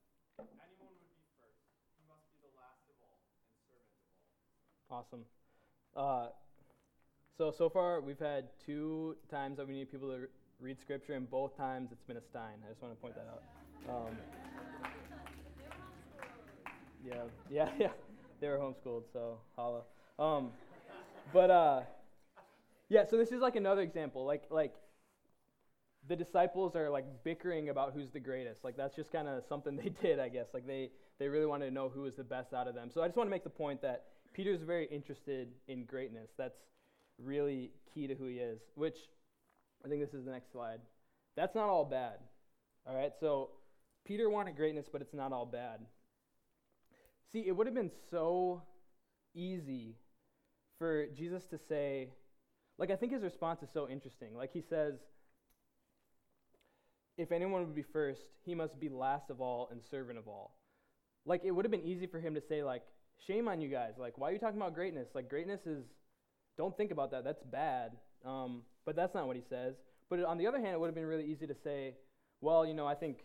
[0.61, 1.61] Anyone would be first,
[1.93, 4.41] he must be the last of all and servant of all.
[4.91, 5.21] Awesome.
[5.95, 6.27] Uh,
[7.37, 10.27] so so far we've had two times that we need people to re-
[10.59, 12.59] read scripture, and both times it's been a Stein.
[12.65, 13.41] I just want to point that out.
[13.89, 14.17] Um,
[17.05, 17.13] yeah,
[17.49, 17.91] yeah, yeah.
[18.41, 19.83] They were homeschooled, so holla.
[20.19, 20.49] Um,
[21.31, 21.81] but uh,
[22.89, 23.05] yeah.
[23.05, 24.25] So this is like another example.
[24.25, 24.73] Like like
[26.09, 28.65] the disciples are like bickering about who's the greatest.
[28.65, 30.47] Like that's just kind of something they did, I guess.
[30.53, 32.89] Like they they really wanted to know who was the best out of them.
[32.93, 36.29] So I just want to make the point that Peter's very interested in greatness.
[36.37, 36.59] That's
[37.17, 38.97] really key to who he is, which
[39.85, 40.79] I think this is the next slide.
[41.35, 42.19] That's not all bad.
[42.87, 43.49] All right, so
[44.05, 45.79] Peter wanted greatness, but it's not all bad.
[47.31, 48.63] See, it would have been so
[49.33, 49.95] easy
[50.77, 52.09] for Jesus to say,
[52.77, 54.35] like, I think his response is so interesting.
[54.35, 54.95] Like, he says,
[57.17, 60.55] if anyone would be first, he must be last of all and servant of all.
[61.25, 62.81] Like, it would have been easy for him to say, like,
[63.27, 63.93] shame on you guys.
[63.97, 65.07] Like, why are you talking about greatness?
[65.13, 65.83] Like, greatness is,
[66.57, 67.23] don't think about that.
[67.23, 67.91] That's bad.
[68.25, 69.75] Um, but that's not what he says.
[70.09, 71.95] But on the other hand, it would have been really easy to say,
[72.41, 73.19] well, you know, I think,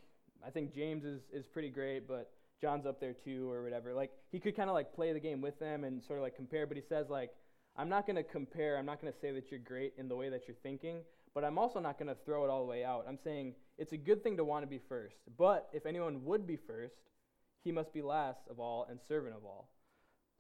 [0.47, 2.31] I think James is, is pretty great, but
[2.61, 3.93] John's up there too, or whatever.
[3.93, 6.37] Like, he could kind of like play the game with them and sort of like
[6.37, 7.31] compare, but he says, like,
[7.77, 8.79] I'm not going to compare.
[8.79, 11.01] I'm not going to say that you're great in the way that you're thinking,
[11.35, 13.05] but I'm also not going to throw it all the way out.
[13.09, 15.17] I'm saying it's a good thing to want to be first.
[15.37, 16.95] But if anyone would be first,
[17.65, 19.69] he must be last of all and servant of all.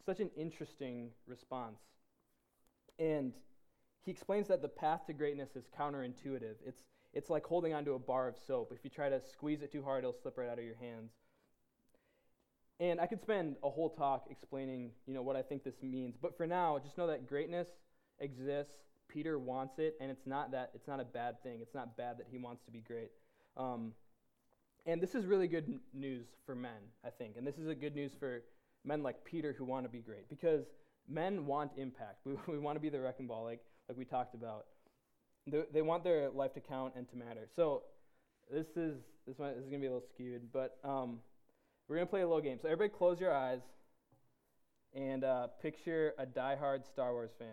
[0.06, 1.80] Such an interesting response.
[2.98, 3.32] And
[4.04, 6.54] he explains that the path to greatness is counterintuitive.
[6.64, 8.72] It's, it's like holding onto a bar of soap.
[8.72, 11.10] If you try to squeeze it too hard, it'll slip right out of your hands.
[12.78, 16.14] And I could spend a whole talk explaining, you know, what I think this means.
[16.20, 17.68] But for now, just know that greatness
[18.20, 18.74] exists.
[19.08, 21.60] Peter wants it, and it's not that it's not a bad thing.
[21.62, 23.10] It's not bad that he wants to be great.
[23.56, 23.92] Um,
[24.84, 27.36] and this is really good n- news for men, I think.
[27.36, 28.42] And this is a good news for
[28.86, 30.64] men like Peter who want to be great because
[31.08, 32.20] men want impact.
[32.24, 34.66] We, we want to be the wrecking ball, like like we talked about.
[35.46, 37.48] They, they want their life to count and to matter.
[37.54, 37.82] So
[38.50, 41.18] this is this, might, this is gonna be a little skewed, but um,
[41.88, 42.58] we're gonna play a little game.
[42.60, 43.60] So everybody, close your eyes
[44.94, 47.48] and uh, picture a die-hard Star Wars fan.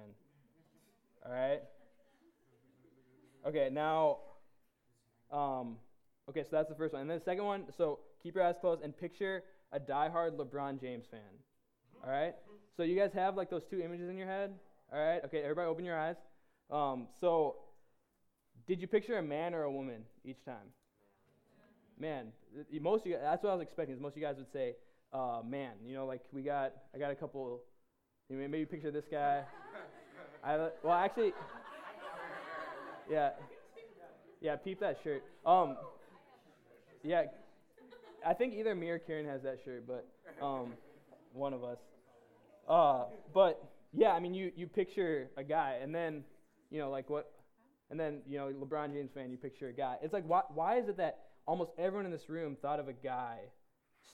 [1.26, 1.62] All right.
[3.46, 4.20] Okay, now.
[5.32, 5.78] Um,
[6.30, 7.66] okay, so that's the first one, and then the second one.
[7.76, 9.44] So keep your eyes closed and picture
[9.74, 11.20] a die-hard LeBron James fan.
[12.04, 12.36] All right.
[12.78, 14.54] So you guys have like those two images in your head.
[14.94, 15.24] All right.
[15.26, 16.16] Okay, everybody, open your eyes.
[16.72, 17.56] Um, so,
[18.68, 20.72] did you picture a man or a woman each time?
[22.00, 22.28] Man,
[22.82, 23.96] most of you, that's what I was expecting.
[23.96, 24.76] Is most of you guys would say,
[25.14, 27.62] uh, "Man." You know, like we got, I got a couple.
[28.30, 29.44] You know, maybe picture this guy.
[30.44, 31.34] I well, actually,
[33.10, 33.30] yeah,
[34.42, 34.56] yeah.
[34.56, 35.24] Peep that shirt.
[35.46, 35.78] Um,
[37.04, 37.24] yeah,
[38.26, 40.08] I think either me or Karen has that shirt, but
[40.44, 40.74] um,
[41.34, 41.78] one of us.
[42.68, 43.64] Uh, but
[43.94, 46.24] yeah, I mean, you you picture a guy, and then
[46.70, 47.32] you know, like what,
[47.90, 49.98] and then you know, LeBron James fan, you picture a guy.
[50.02, 52.94] It's like why why is it that almost everyone in this room thought of a
[52.94, 53.40] guy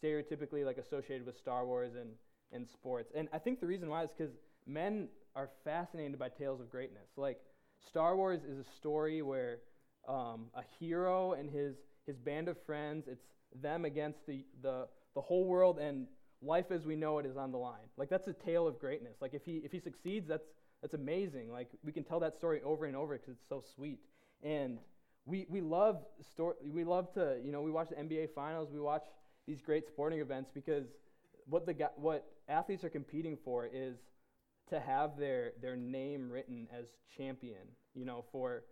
[0.03, 2.09] stereotypically like associated with Star Wars and
[2.51, 3.11] and sports?
[3.15, 4.33] And I think the reason why is because
[4.65, 7.07] men are fascinated by tales of greatness.
[7.15, 7.39] Like
[7.87, 9.59] Star Wars is a story where
[10.07, 13.05] um, a hero and his his band of friends.
[13.07, 13.23] It's
[13.61, 16.07] them against the, the, the whole world and
[16.41, 17.87] life as we know it is on the line.
[17.97, 19.17] Like that's a tale of greatness.
[19.21, 20.47] Like if he if he succeeds, that's
[20.81, 21.51] that's amazing.
[21.51, 23.99] Like we can tell that story over and over because it's so sweet.
[24.43, 24.79] And
[25.25, 26.55] we we love story.
[26.65, 28.69] We love to you know we watch the NBA finals.
[28.71, 29.03] We watch
[29.47, 30.85] these great sporting events because
[31.45, 33.97] what the what athletes are competing for is
[34.69, 36.85] to have their their name written as
[37.17, 37.67] champion.
[37.93, 38.63] You know for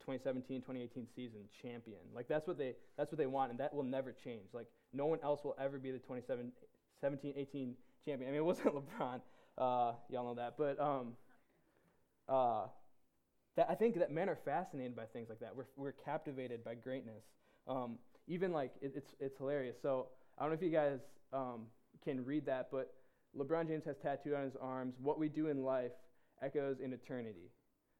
[0.00, 3.82] 2017 2018 season champion like that's what they that's what they want and that will
[3.82, 4.66] never change like
[4.96, 6.52] no one else will ever be the 2017,
[7.00, 7.74] 17, 18
[8.04, 8.28] champion.
[8.28, 9.20] I mean, it wasn't LeBron.
[9.58, 10.54] Uh, y'all know that.
[10.56, 11.12] But um,
[12.28, 12.66] uh,
[13.56, 15.54] that, I think that men are fascinated by things like that.
[15.54, 17.24] We're, we're captivated by greatness.
[17.68, 19.76] Um, even like, it, it's, it's hilarious.
[19.80, 20.08] So
[20.38, 21.00] I don't know if you guys
[21.32, 21.66] um,
[22.02, 22.94] can read that, but
[23.38, 25.92] LeBron James has tattooed on his arms, What we do in life
[26.42, 27.50] echoes in eternity.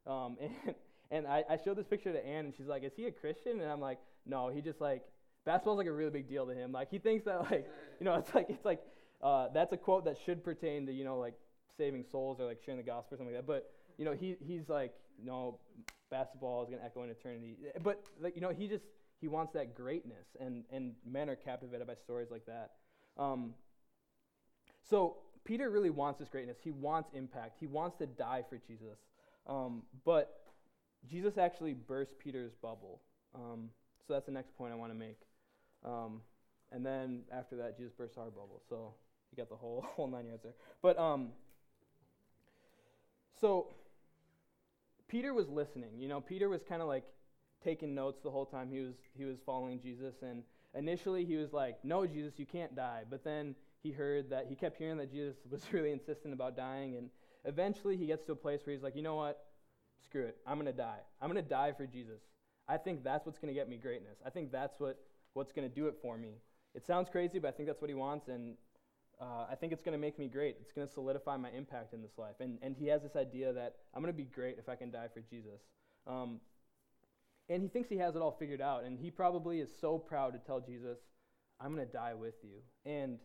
[0.06, 0.74] Um, and
[1.10, 3.60] and I, I showed this picture to Ann, and she's like, Is he a Christian?
[3.60, 5.02] And I'm like, No, he just like
[5.46, 6.72] basketball's like a really big deal to him.
[6.72, 7.66] Like he thinks that like
[8.00, 8.82] you know it's like it's like
[9.22, 11.34] uh, that's a quote that should pertain to you know like
[11.78, 13.50] saving souls or like sharing the gospel or something like that.
[13.50, 14.92] But you know he he's like
[15.24, 15.58] no
[16.10, 17.56] basketball is gonna echo in eternity.
[17.82, 18.84] But like you know he just
[19.20, 22.72] he wants that greatness and and men are captivated by stories like that.
[23.16, 23.54] Um,
[24.82, 26.58] so Peter really wants this greatness.
[26.62, 27.56] He wants impact.
[27.58, 28.98] He wants to die for Jesus.
[29.46, 30.40] Um, but
[31.08, 33.00] Jesus actually burst Peter's bubble.
[33.34, 33.70] Um,
[34.06, 35.20] so that's the next point I want to make.
[35.84, 36.20] Um,
[36.72, 38.62] and then after that, Jesus bursts our bubble.
[38.68, 38.94] So
[39.30, 40.54] you got the whole whole nine yards there.
[40.82, 41.28] But um,
[43.40, 43.68] so
[45.08, 45.98] Peter was listening.
[45.98, 47.04] You know, Peter was kind of like
[47.62, 50.14] taking notes the whole time he was he was following Jesus.
[50.22, 50.42] And
[50.74, 54.54] initially he was like, "No, Jesus, you can't die." But then he heard that he
[54.54, 56.96] kept hearing that Jesus was really insistent about dying.
[56.96, 57.10] And
[57.44, 59.45] eventually he gets to a place where he's like, "You know what?
[60.08, 60.36] Screw it.
[60.46, 61.00] I'm gonna die.
[61.20, 62.20] I'm gonna die for Jesus."
[62.68, 64.18] I think that's what's going to get me greatness.
[64.24, 64.98] I think that's what,
[65.34, 66.40] what's going to do it for me.
[66.74, 68.56] It sounds crazy, but I think that's what he wants, and
[69.20, 70.56] uh, I think it's going to make me great.
[70.60, 72.34] It's going to solidify my impact in this life.
[72.40, 74.90] And, and he has this idea that I'm going to be great if I can
[74.90, 75.60] die for Jesus.
[76.06, 76.40] Um,
[77.48, 80.32] and he thinks he has it all figured out, and he probably is so proud
[80.32, 80.98] to tell Jesus,
[81.60, 82.58] I'm going to die with you.
[82.84, 83.18] And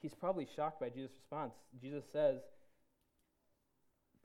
[0.00, 1.52] he's probably shocked by Jesus' response.
[1.80, 2.40] Jesus says,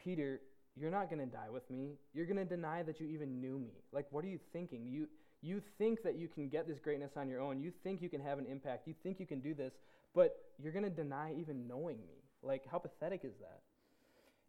[0.01, 0.39] Peter,
[0.79, 1.97] you're not going to die with me.
[2.13, 3.83] You're going to deny that you even knew me.
[3.91, 4.87] Like, what are you thinking?
[4.87, 5.07] You,
[5.41, 7.61] you think that you can get this greatness on your own.
[7.61, 8.87] You think you can have an impact.
[8.87, 9.73] You think you can do this,
[10.15, 12.23] but you're going to deny even knowing me.
[12.41, 13.61] Like, how pathetic is that?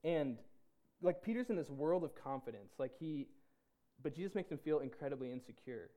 [0.08, 0.38] And,
[1.02, 2.72] like, Peter's in this world of confidence.
[2.78, 3.28] Like, he,
[4.02, 5.90] but Jesus makes him feel incredibly insecure.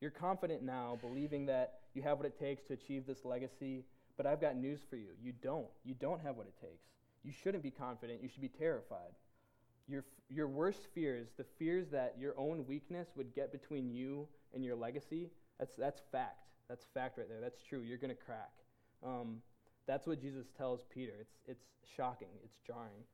[0.00, 3.84] You're confident now, believing that you have what it takes to achieve this legacy,
[4.16, 5.10] but I've got news for you.
[5.22, 5.66] You don't.
[5.84, 6.84] You don't have what it takes.
[7.22, 8.22] You shouldn't be confident.
[8.22, 9.12] You should be terrified.
[9.88, 14.64] Your, your worst fears, the fears that your own weakness would get between you and
[14.64, 16.48] your legacy, that's, that's fact.
[16.68, 17.40] That's fact right there.
[17.40, 17.80] That's true.
[17.80, 18.52] You're going to crack.
[19.04, 19.42] Um,
[19.86, 21.12] that's what Jesus tells Peter.
[21.20, 21.64] It's, it's
[21.96, 23.04] shocking, it's jarring.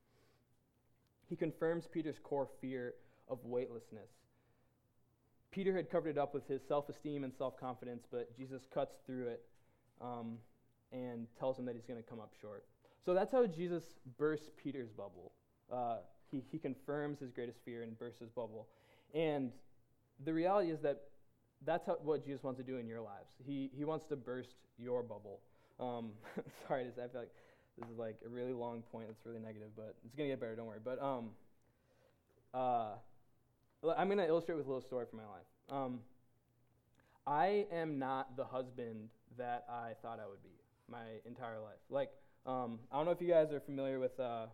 [1.28, 2.94] He confirms Peter's core fear
[3.28, 4.10] of weightlessness.
[5.50, 8.96] Peter had covered it up with his self esteem and self confidence, but Jesus cuts
[9.04, 9.42] through it
[10.00, 10.38] um,
[10.92, 12.64] and tells him that he's going to come up short.
[13.04, 13.82] So that's how Jesus
[14.18, 15.32] bursts Peter's bubble.
[15.72, 15.96] Uh,
[16.30, 18.68] he, he confirms his greatest fear and bursts his bubble.
[19.14, 19.50] And
[20.24, 21.02] the reality is that
[21.64, 23.32] that's how, what Jesus wants to do in your lives.
[23.44, 25.40] He, he wants to burst your bubble.
[25.78, 26.10] Um,
[26.68, 27.30] sorry, I feel like
[27.78, 30.40] this is like a really long point that's really negative, but it's going to get
[30.40, 30.80] better, don't worry.
[30.82, 31.30] But um,
[32.54, 32.92] uh,
[33.96, 35.46] I'm going to illustrate with a little story from my life.
[35.70, 36.00] Um,
[37.26, 39.08] I am not the husband
[39.38, 40.50] that I thought I would be
[40.90, 41.78] my entire life.
[41.88, 42.10] Like,
[42.46, 44.46] um, I don't know if you guys are familiar with uh,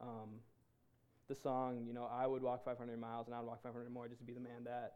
[0.00, 0.40] um,
[1.28, 4.08] the song, you know, I would walk 500 miles and I would walk 500 more
[4.08, 4.94] just to be the man that.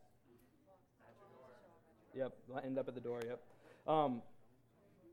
[2.15, 2.33] Yep,
[2.65, 3.21] end up at the door.
[3.27, 3.41] Yep.
[3.87, 4.23] Um,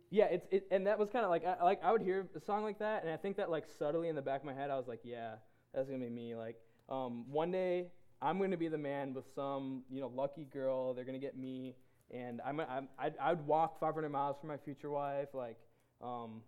[0.09, 2.39] yeah, it's it, and that was kind of like I, like I would hear a
[2.39, 4.69] song like that, and I think that like subtly in the back of my head,
[4.69, 5.35] I was like, yeah,
[5.73, 6.35] that's gonna be me.
[6.35, 6.55] Like,
[6.87, 7.87] um, one day
[8.21, 10.93] I'm gonna be the man with some you know lucky girl.
[10.93, 11.75] They're gonna get me,
[12.11, 15.29] and I'm, I'm I'd, I'd walk 500 miles for my future wife.
[15.33, 15.57] Like,
[15.99, 16.41] um,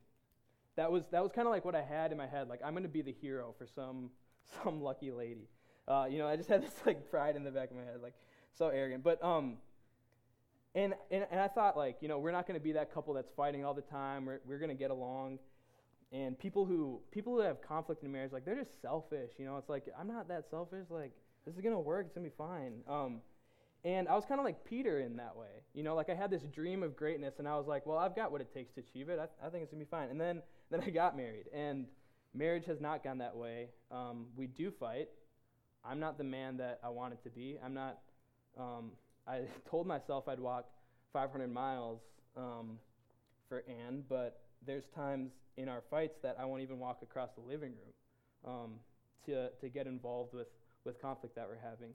[0.76, 2.48] that was that was kind of like what I had in my head.
[2.48, 4.12] Like, I'm gonna be the hero for some
[4.64, 5.48] some lucky lady.
[5.88, 8.00] Uh, you know, I just had this like pride in the back of my head,
[8.02, 8.14] like
[8.58, 9.04] so arrogant.
[9.04, 9.58] But um,
[10.74, 13.14] and and, and I thought like, you know, we're not going to be that couple
[13.14, 14.26] that's fighting all the time.
[14.26, 15.40] We're we're going to get along.
[16.12, 19.32] And people who people who have conflict in marriage, like they're just selfish.
[19.38, 20.86] You know, it's like I'm not that selfish.
[20.90, 21.12] Like
[21.46, 22.06] this is gonna work.
[22.08, 22.82] It's gonna be fine.
[22.88, 23.22] Um,
[23.84, 25.62] and I was kind of like Peter in that way.
[25.74, 28.16] You know, like I had this dream of greatness, and I was like, well, I've
[28.16, 29.20] got what it takes to achieve it.
[29.20, 30.10] I, I think it's gonna be fine.
[30.10, 30.42] And then
[30.72, 31.86] then I got married, and
[32.36, 33.70] Marriage has not gone that way.
[33.92, 35.08] Um, we do fight.
[35.86, 37.58] I'm not the man that I wanted to be.
[37.64, 38.00] I'm not.
[38.60, 38.92] Um,
[39.26, 40.66] I told myself I'd walk
[41.14, 42.02] 500 miles
[42.36, 42.78] um,
[43.48, 47.42] for Anne, but there's times in our fights that I won't even walk across the
[47.42, 48.72] living room um,
[49.26, 50.48] to, to get involved with,
[50.84, 51.94] with conflict that we're having.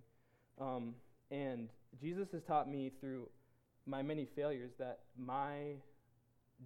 [0.59, 0.95] Um,
[1.30, 1.68] and
[2.01, 3.28] Jesus has taught me through
[3.86, 5.74] my many failures that my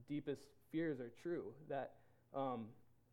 [0.09, 1.95] deepest fears are true, that
[2.35, 2.67] um,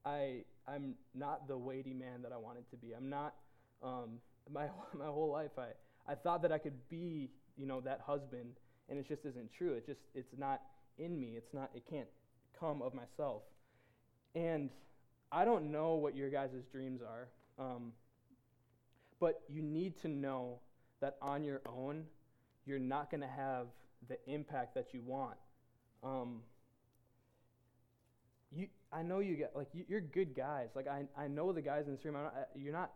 [0.05, 2.93] I, I'm not the weighty man that I wanted to be.
[2.95, 3.35] I'm not,
[3.83, 4.19] um,
[4.51, 5.67] my, my whole life, I,
[6.11, 8.55] I thought that I could be, you know, that husband,
[8.89, 9.73] and it just isn't true.
[9.73, 10.61] It just, it's not
[10.97, 11.33] in me.
[11.37, 12.07] It's not, it can't
[12.59, 13.43] come of myself.
[14.35, 14.69] And
[15.31, 17.27] I don't know what your guys' dreams are,
[17.63, 17.93] um,
[19.19, 20.59] but you need to know
[20.99, 22.05] that on your own,
[22.65, 23.67] you're not going to have
[24.07, 25.37] the impact that you want.
[26.03, 26.41] Um,
[28.93, 30.69] I know you get like you, you're good guys.
[30.75, 32.15] Like I, I know the guys in this room.
[32.15, 32.91] Not, you're not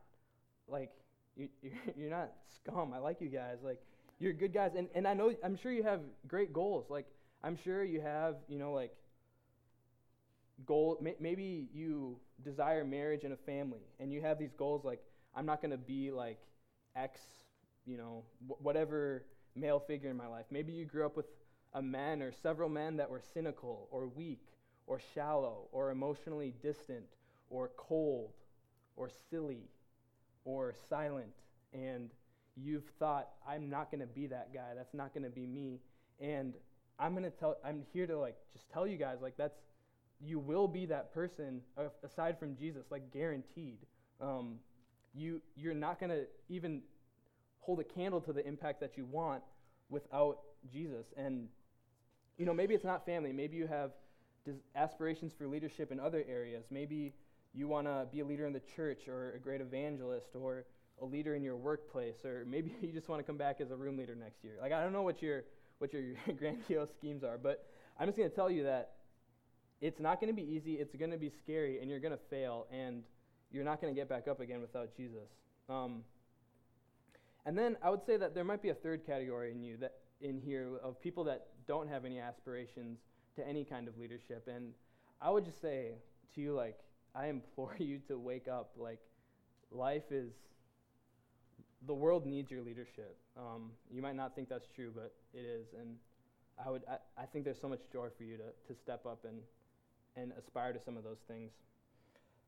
[0.68, 0.92] like
[1.36, 1.50] you,
[1.98, 2.94] you're not scum.
[2.94, 3.58] I like you guys.
[3.64, 3.82] Like
[4.20, 6.88] you're good guys, and and I know I'm sure you have great goals.
[6.90, 7.06] Like
[7.44, 8.92] I'm sure you have you know like
[10.66, 10.98] goal.
[11.02, 15.02] May, maybe you desire marriage and a family, and you have these goals like
[15.36, 16.40] I'm not to be like
[16.96, 17.20] X,
[17.86, 19.26] you know, wh- whatever
[19.56, 20.46] male figure in my life.
[20.52, 21.26] Maybe you grew up with
[21.74, 24.42] a man or several men that were cynical or weak
[24.88, 27.06] or shallow or emotionally distant
[27.50, 28.32] or cold
[28.96, 29.70] or silly
[30.44, 31.34] or silent.
[31.74, 32.10] And
[32.56, 34.74] you've thought i'm not going to be that guy.
[34.76, 35.80] That's not going to be me.
[36.20, 36.54] And
[36.98, 39.58] i'm going to tell i'm here to like just tell you guys like that's
[40.22, 43.80] you will be that person uh, aside from jesus like guaranteed.
[44.22, 44.56] Um,
[45.14, 46.82] you you're not going to even
[47.60, 49.42] hold a candle to the impact that you want
[49.90, 50.40] without
[50.72, 51.08] jesus.
[51.18, 51.48] And
[52.38, 53.34] you know maybe it's not family.
[53.34, 53.92] Maybe you have
[54.76, 56.66] aspirations for leadership in other areas.
[56.70, 57.14] Maybe
[57.54, 60.66] you want to be a leader in the church or a great evangelist or
[61.02, 63.76] a leader in your workplace or maybe you just want to come back as a
[63.76, 64.54] room leader next year.
[64.62, 65.44] Like i don't know what your
[65.80, 66.04] what your
[66.38, 67.66] grandiose schemes are but
[68.00, 68.92] i'm just going to tell you that
[69.82, 72.24] it's not going to be easy it's going to be scary and you're going to
[72.30, 73.04] fail and
[73.52, 75.30] you're not going to get back up again without jesus.
[75.70, 76.04] Um,
[77.46, 79.96] and then i would say that there might be a third category in you that
[80.22, 83.00] in here of people that don't have any aspirations
[83.36, 84.74] to any kind of leadership and
[85.22, 85.92] i would just say
[86.34, 86.78] to you like
[87.16, 88.72] I implore you to wake up.
[88.78, 89.00] Like,
[89.72, 90.34] life is,
[91.88, 93.18] the world needs your leadership.
[93.38, 95.68] Um, you might not think that's true, but it is.
[95.80, 95.96] And
[96.64, 99.26] I would, I, I think there's so much joy for you to, to step up
[99.26, 99.40] and,
[100.16, 101.52] and aspire to some of those things.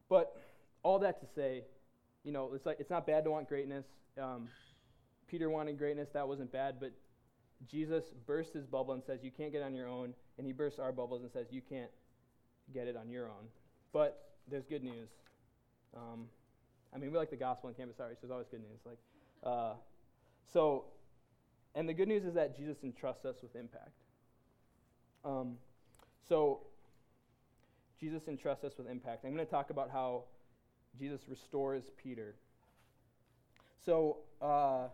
[0.10, 0.36] But
[0.84, 1.64] all that to say,
[2.24, 3.86] you know, it's like it's not bad to want greatness.
[4.22, 4.48] Um,
[5.28, 6.92] Peter wanted greatness, that wasn't bad, but
[7.66, 10.14] Jesus bursts his bubble and says, You can't get on your own.
[10.38, 11.90] And he bursts our bubbles and says, You can't
[12.74, 13.48] get it on your own.
[13.94, 15.10] But there's good news.
[15.96, 16.26] Um,
[16.94, 18.20] I mean, we like the gospel in Campus Outreach.
[18.22, 18.80] There's always good news.
[18.86, 19.00] Like,
[19.44, 19.74] uh,
[20.52, 20.86] so,
[21.76, 23.92] and the good news is that Jesus entrusts us with impact.
[25.26, 25.58] Um,
[26.28, 26.62] so,
[28.00, 29.26] Jesus entrusts us with impact.
[29.26, 30.24] I'm going to talk about how
[31.00, 32.36] Jesus restores Peter.
[33.86, 34.88] So, uh,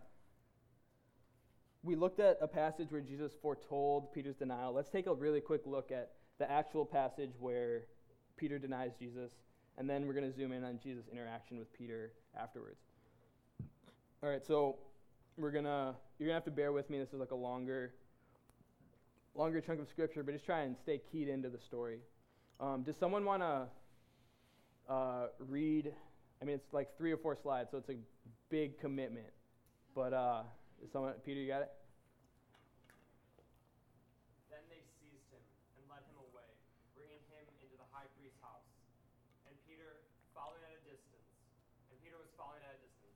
[1.84, 4.74] we looked at a passage where Jesus foretold Peter's denial.
[4.74, 7.84] Let's take a really quick look at the actual passage where
[8.38, 9.32] Peter denies Jesus,
[9.78, 12.80] and then we're going to zoom in on Jesus' interaction with Peter afterwards.
[14.24, 14.78] All right, so
[15.38, 16.98] we're gonna you're gonna have to bear with me.
[16.98, 17.94] This is like a longer,
[19.36, 22.00] longer chunk of scripture, but just try and stay keyed into the story.
[22.62, 25.92] Um, does someone want to uh, read?
[26.42, 27.98] I mean, it's like three or four slides, so it's a
[28.50, 29.28] big commitment.
[29.94, 30.44] But uh,
[30.84, 31.72] is someone, Peter, you got it?
[34.52, 35.40] Then they seized him
[35.80, 36.52] and led him away,
[36.92, 38.68] bringing him into the high priest's house.
[39.48, 40.04] And Peter
[40.36, 41.24] following at a distance.
[41.88, 43.16] And Peter was following at a distance.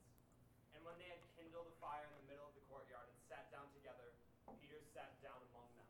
[0.72, 3.52] And when they had kindled a fire in the middle of the courtyard and sat
[3.52, 4.16] down together,
[4.64, 5.90] Peter sat down among them.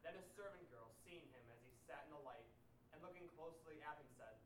[0.00, 2.48] Then a servant girl, seeing him as he sat in the light,
[2.96, 4.40] and looking closely at him, said,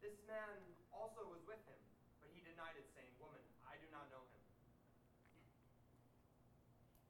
[0.00, 0.56] This man
[0.88, 1.80] also was with him,
[2.24, 4.44] but he denied it, saying, Woman, I do not know him.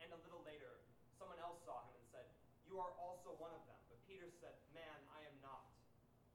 [0.05, 0.85] And a little later,
[1.17, 2.29] someone else saw him and said,
[2.69, 3.81] You are also one of them.
[3.89, 5.65] But Peter said, Man, I am not.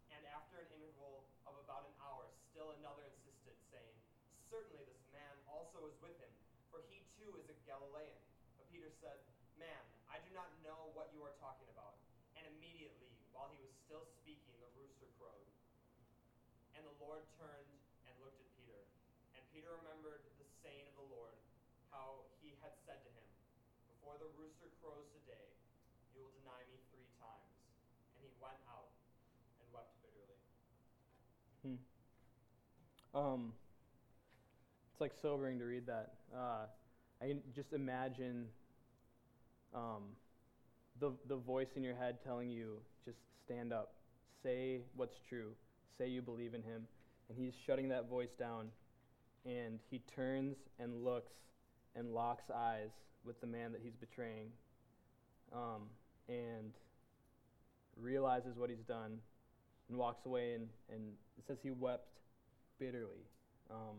[0.09, 3.93] And after an interval of about an hour, still another insisted, saying,
[4.49, 6.33] Certainly this man also is with him,
[6.73, 8.17] for he too is a Galilean.
[8.57, 9.21] But Peter said,
[9.61, 12.01] Man, I do not know what you are talking about.
[12.41, 15.45] And immediately, while he was still speaking, the rooster crowed.
[16.73, 17.73] And the Lord turned
[18.05, 18.85] and looked at Peter.
[19.33, 21.33] And Peter remembered the saying of the Lord,
[21.89, 23.25] how he had said to him,
[23.89, 25.49] Before the rooster crows today,
[26.13, 27.49] you will deny me three times.
[28.13, 28.93] And he went out
[29.57, 30.37] and wept bitterly.
[31.65, 31.81] Hmm.
[33.17, 33.41] Um,
[34.93, 36.13] it's like sobering to read that.
[36.29, 36.69] Uh,
[37.25, 38.45] I can just imagine
[39.73, 40.13] um,
[41.01, 43.17] the, the voice in your head telling you, just
[43.49, 43.97] stand up,
[44.45, 45.57] say what's true,
[45.97, 46.85] say you believe in him.
[47.29, 48.67] And he's shutting that voice down.
[49.45, 51.33] And he turns and looks
[51.95, 52.89] and locks eyes
[53.23, 54.47] with the man that he's betraying
[55.53, 55.83] um,
[56.27, 56.73] and
[57.95, 59.19] realizes what he's done
[59.89, 60.53] and walks away.
[60.53, 61.01] And, and
[61.37, 62.07] it says he wept
[62.79, 63.25] bitterly.
[63.69, 63.97] Um,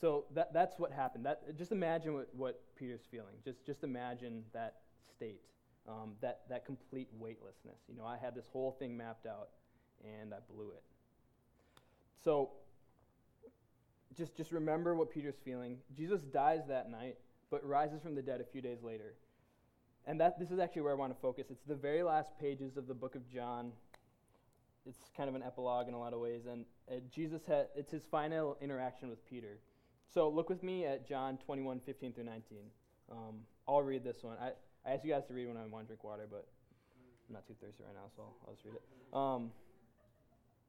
[0.00, 1.24] so that, that's what happened.
[1.24, 3.34] That, just imagine what, what Peter's feeling.
[3.44, 4.76] Just, just imagine that
[5.16, 5.40] state,
[5.88, 7.78] um, that, that complete weightlessness.
[7.88, 9.48] You know, I had this whole thing mapped out
[10.04, 10.82] and I blew it.
[12.26, 12.50] So
[14.16, 15.78] just, just remember what Peter's feeling.
[15.96, 17.18] Jesus dies that night,
[17.52, 19.14] but rises from the dead a few days later.
[20.08, 21.46] And that, this is actually where I want to focus.
[21.50, 23.70] It's the very last pages of the book of John.
[24.86, 26.46] It's kind of an epilogue in a lot of ways.
[26.50, 29.60] And uh, Jesus had, it's his final interaction with Peter.
[30.12, 32.58] So look with me at John 21, 15 through 19.
[33.12, 33.18] Um,
[33.68, 34.36] I'll read this one.
[34.40, 34.50] I,
[34.84, 36.48] I asked you guys to read when I want to drink water, but
[37.28, 38.82] I'm not too thirsty right now, so I'll just read it.
[39.16, 39.52] Um,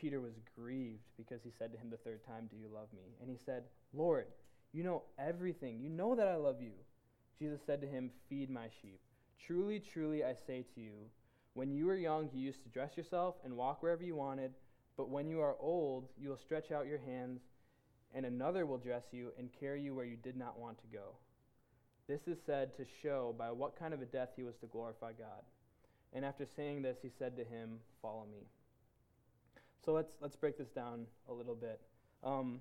[0.00, 3.16] Peter was grieved because he said to him the third time, Do you love me?
[3.20, 4.26] And he said, Lord,
[4.72, 5.80] you know everything.
[5.80, 6.72] You know that I love you.
[7.38, 9.00] Jesus said to him, Feed my sheep.
[9.44, 10.92] Truly, truly, I say to you,
[11.54, 14.52] when you were young, you used to dress yourself and walk wherever you wanted,
[14.96, 17.40] but when you are old, you will stretch out your hands,
[18.14, 21.16] and another will dress you and carry you where you did not want to go.
[22.06, 25.12] This is said to show by what kind of a death he was to glorify
[25.12, 25.42] God.
[26.12, 28.46] And after saying this, he said to him, Follow me.
[29.84, 31.80] So let's, let's break this down a little bit.
[32.24, 32.60] Um,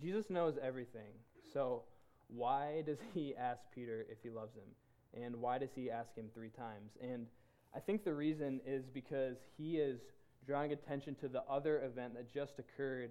[0.00, 1.12] Jesus knows everything.
[1.52, 1.82] So
[2.28, 5.22] why does he ask Peter if he loves him?
[5.22, 6.92] And why does he ask him three times?
[7.02, 7.26] And
[7.74, 10.00] I think the reason is because he is
[10.46, 13.10] drawing attention to the other event that just occurred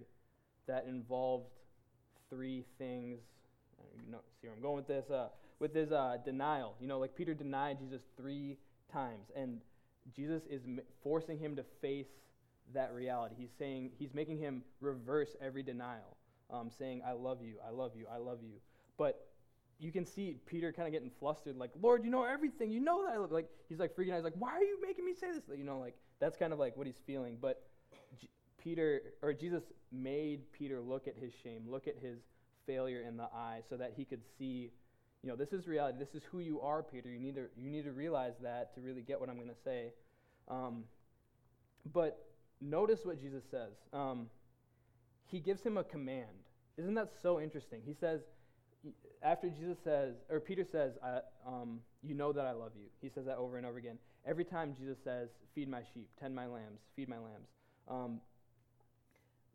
[0.67, 1.49] that involved
[2.29, 3.19] three things
[4.05, 5.09] you know, see where I'm going with this.
[5.09, 5.29] Uh,
[5.59, 8.57] with his uh, denial, you know, like Peter denied Jesus three
[8.91, 9.61] times, and
[10.15, 12.07] Jesus is m- forcing him to face
[12.73, 13.35] that reality.
[13.37, 16.17] He's saying he's making him reverse every denial,
[16.49, 18.59] um, saying, "I love you, I love you, I love you."
[18.97, 19.27] But
[19.79, 22.71] you can see Peter kind of getting flustered, like, "Lord, you know everything.
[22.71, 23.31] You know that." I love.
[23.31, 24.15] Like he's like freaking out.
[24.15, 26.59] He's like, "Why are you making me say this?" You know, like that's kind of
[26.59, 27.37] like what he's feeling.
[27.41, 27.63] But
[28.19, 32.19] G- Peter or Jesus made Peter look at his shame, look at his
[32.65, 34.71] failure in the eye so that he could see,
[35.23, 35.97] you know, this is reality.
[35.97, 37.09] This is who you are, Peter.
[37.09, 39.61] You need to, you need to realize that to really get what I'm going to
[39.63, 39.93] say.
[40.47, 40.83] Um,
[41.91, 42.30] but
[42.61, 43.73] notice what Jesus says.
[43.91, 44.27] Um,
[45.25, 46.27] he gives him a command.
[46.77, 47.81] Isn't that so interesting?
[47.85, 48.21] He says,
[49.21, 50.93] after Jesus says, or Peter says,
[51.45, 52.87] um, You know that I love you.
[53.01, 53.97] He says that over and over again.
[54.25, 57.47] Every time Jesus says, Feed my sheep, tend my lambs, feed my lambs.
[57.87, 58.21] Um,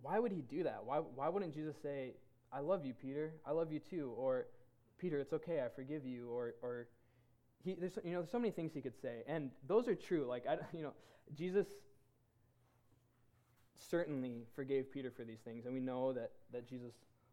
[0.02, 0.82] why would he do that?
[0.84, 2.12] Why, why wouldn't Jesus say,
[2.52, 3.34] I love you, Peter.
[3.44, 4.12] I love you too.
[4.16, 4.46] Or,
[4.98, 5.60] Peter, it's okay.
[5.60, 6.30] I forgive you.
[6.30, 6.86] Or, or
[7.64, 9.22] he, there's, you know, there's so many things he could say.
[9.26, 10.26] And those are true.
[10.26, 10.92] Like, I, you know,
[11.34, 11.66] Jesus
[13.78, 15.64] certainly forgave Peter for these things.
[15.64, 16.92] And we know that, that Jesus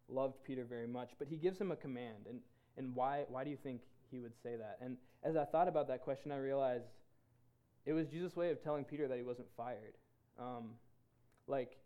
[0.09, 1.11] loved Peter very much.
[1.19, 2.27] But he gives him a command.
[2.29, 2.39] And,
[2.77, 3.81] and why, why do you think
[4.11, 4.77] he would say that?
[4.81, 6.85] And as I thought about that question, I realized
[7.85, 9.95] it was Jesus' way of telling Peter that he wasn't fired.
[10.39, 10.71] Um,
[11.47, 11.77] like,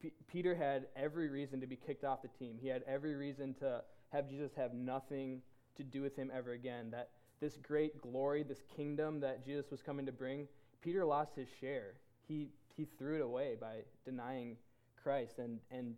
[0.00, 2.58] P- Peter had every reason to be kicked off the team.
[2.60, 5.40] He had every reason to have Jesus have nothing
[5.76, 6.90] to do with him ever again.
[6.90, 7.10] That
[7.40, 10.48] this great glory, this kingdom that Jesus was coming to bring,
[10.82, 11.94] Peter lost his share.
[12.28, 14.56] He, he threw it away by denying
[15.02, 15.38] Christ.
[15.38, 15.94] And, and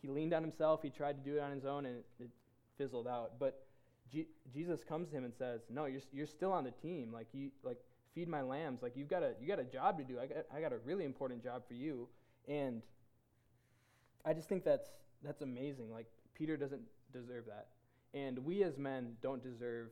[0.00, 0.82] he leaned on himself.
[0.82, 2.30] He tried to do it on his own, and it, it
[2.76, 3.32] fizzled out.
[3.38, 3.64] But
[4.12, 7.12] G- Jesus comes to him and says, "No, you're, you're still on the team.
[7.12, 7.78] Like you like
[8.14, 8.82] feed my lambs.
[8.82, 10.18] Like you've got a you got a job to do.
[10.18, 12.08] I got I got a really important job for you."
[12.46, 12.82] And
[14.24, 14.88] I just think that's
[15.22, 15.90] that's amazing.
[15.92, 17.68] Like Peter doesn't deserve that.
[18.14, 19.88] And we as men don't deserve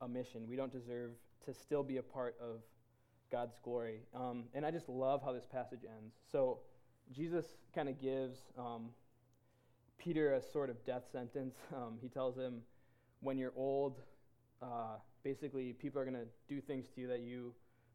[0.00, 0.46] a mission.
[0.48, 1.12] We don't deserve
[1.46, 2.60] to still be a part of
[3.30, 4.00] God's glory.
[4.14, 6.14] Um, and I just love how this passage ends.
[6.30, 6.58] So
[7.12, 7.44] Jesus
[7.74, 8.90] kind of gives um,
[9.98, 11.54] Peter a sort of death sentence.
[11.74, 12.60] Um, he tells him,
[13.20, 14.00] when you're old,
[14.62, 17.52] uh, basically people are going to do things to you that you,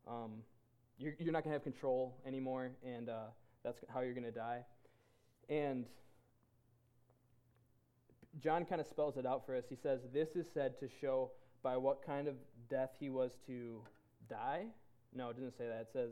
[0.08, 0.44] um,
[0.98, 3.28] you're, you're, not going to have control anymore, and uh,
[3.64, 4.66] that's how you're going to die.
[5.50, 5.86] And
[8.42, 9.66] John kind of spells it out for us.
[9.70, 11.32] He says, This is said to show
[11.64, 12.36] by what kind of
[12.70, 13.82] death he was to
[14.30, 14.66] die.
[15.14, 15.82] No, it doesn't say that.
[15.82, 16.12] It says,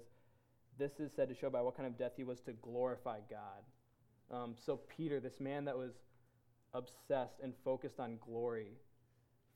[0.78, 4.36] This is said to show by what kind of death he was to glorify God.
[4.36, 5.94] Um, so, Peter, this man that was
[6.74, 8.74] obsessed and focused on glory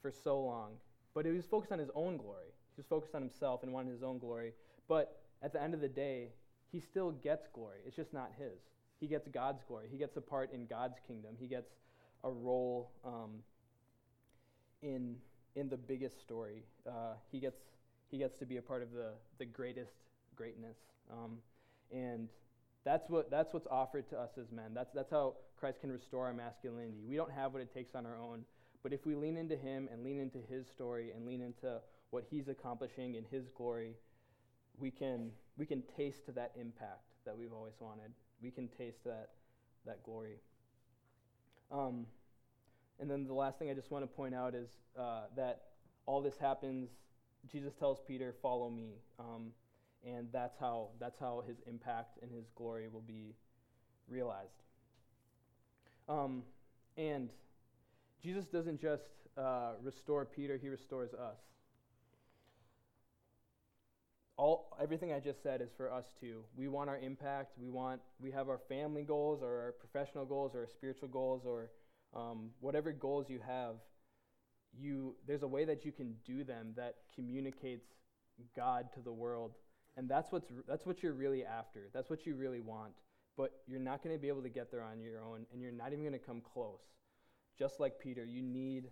[0.02, 0.72] for so long,
[1.14, 2.48] but he was focused on his own glory.
[2.76, 4.54] He was focused on himself and wanted his own glory.
[4.88, 6.30] But at the end of the day,
[6.72, 7.80] he still gets glory.
[7.86, 8.60] It's just not his.
[9.00, 9.88] He gets God's glory.
[9.92, 11.36] He gets a part in God's kingdom.
[11.40, 11.72] He gets
[12.24, 13.40] a role um,
[14.82, 15.18] in
[15.56, 16.64] in the biggest story.
[16.88, 17.60] Uh, he gets
[18.12, 19.94] he gets to be a part of the the greatest
[20.36, 20.78] greatness.
[21.12, 21.38] Um,
[21.92, 22.30] and
[22.84, 24.74] that's what that's what's offered to us as men.
[24.74, 27.04] That's that's how Christ can restore our masculinity.
[27.08, 28.44] We don't have what it takes on our own,
[28.84, 32.26] but if we lean into Him and lean into His story and lean into what
[32.30, 33.96] He's accomplishing in His glory,
[34.78, 38.12] we can we can taste that impact that we've always wanted.
[38.42, 39.30] We can taste that
[39.86, 40.38] that glory.
[41.72, 42.06] Um,
[43.00, 45.62] and then the last thing I just want to point out is uh, that
[46.06, 46.90] all this happens.
[47.50, 49.52] Jesus tells Peter, "Follow me," um,
[50.06, 53.36] and that's how that's how his impact and his glory will be
[54.08, 54.64] realized.
[56.08, 56.44] Um,
[56.98, 57.30] and
[58.22, 59.04] Jesus doesn't just
[59.38, 61.38] uh, restore Peter; he restores us.
[64.38, 66.44] All everything I just said is for us too.
[66.56, 67.58] We want our impact.
[67.60, 71.44] We want we have our family goals, or our professional goals, or our spiritual goals,
[71.46, 71.70] or
[72.16, 73.76] um, whatever goals you have,
[74.80, 77.88] you there's a way that you can do them that communicates
[78.56, 79.52] God to the world,
[79.98, 81.90] and that's what's that's what you're really after.
[81.94, 82.94] That's what you really want.
[83.38, 85.72] But you're not going to be able to get there on your own, and you're
[85.72, 86.82] not even going to come close.
[87.58, 88.90] Just like Peter, you need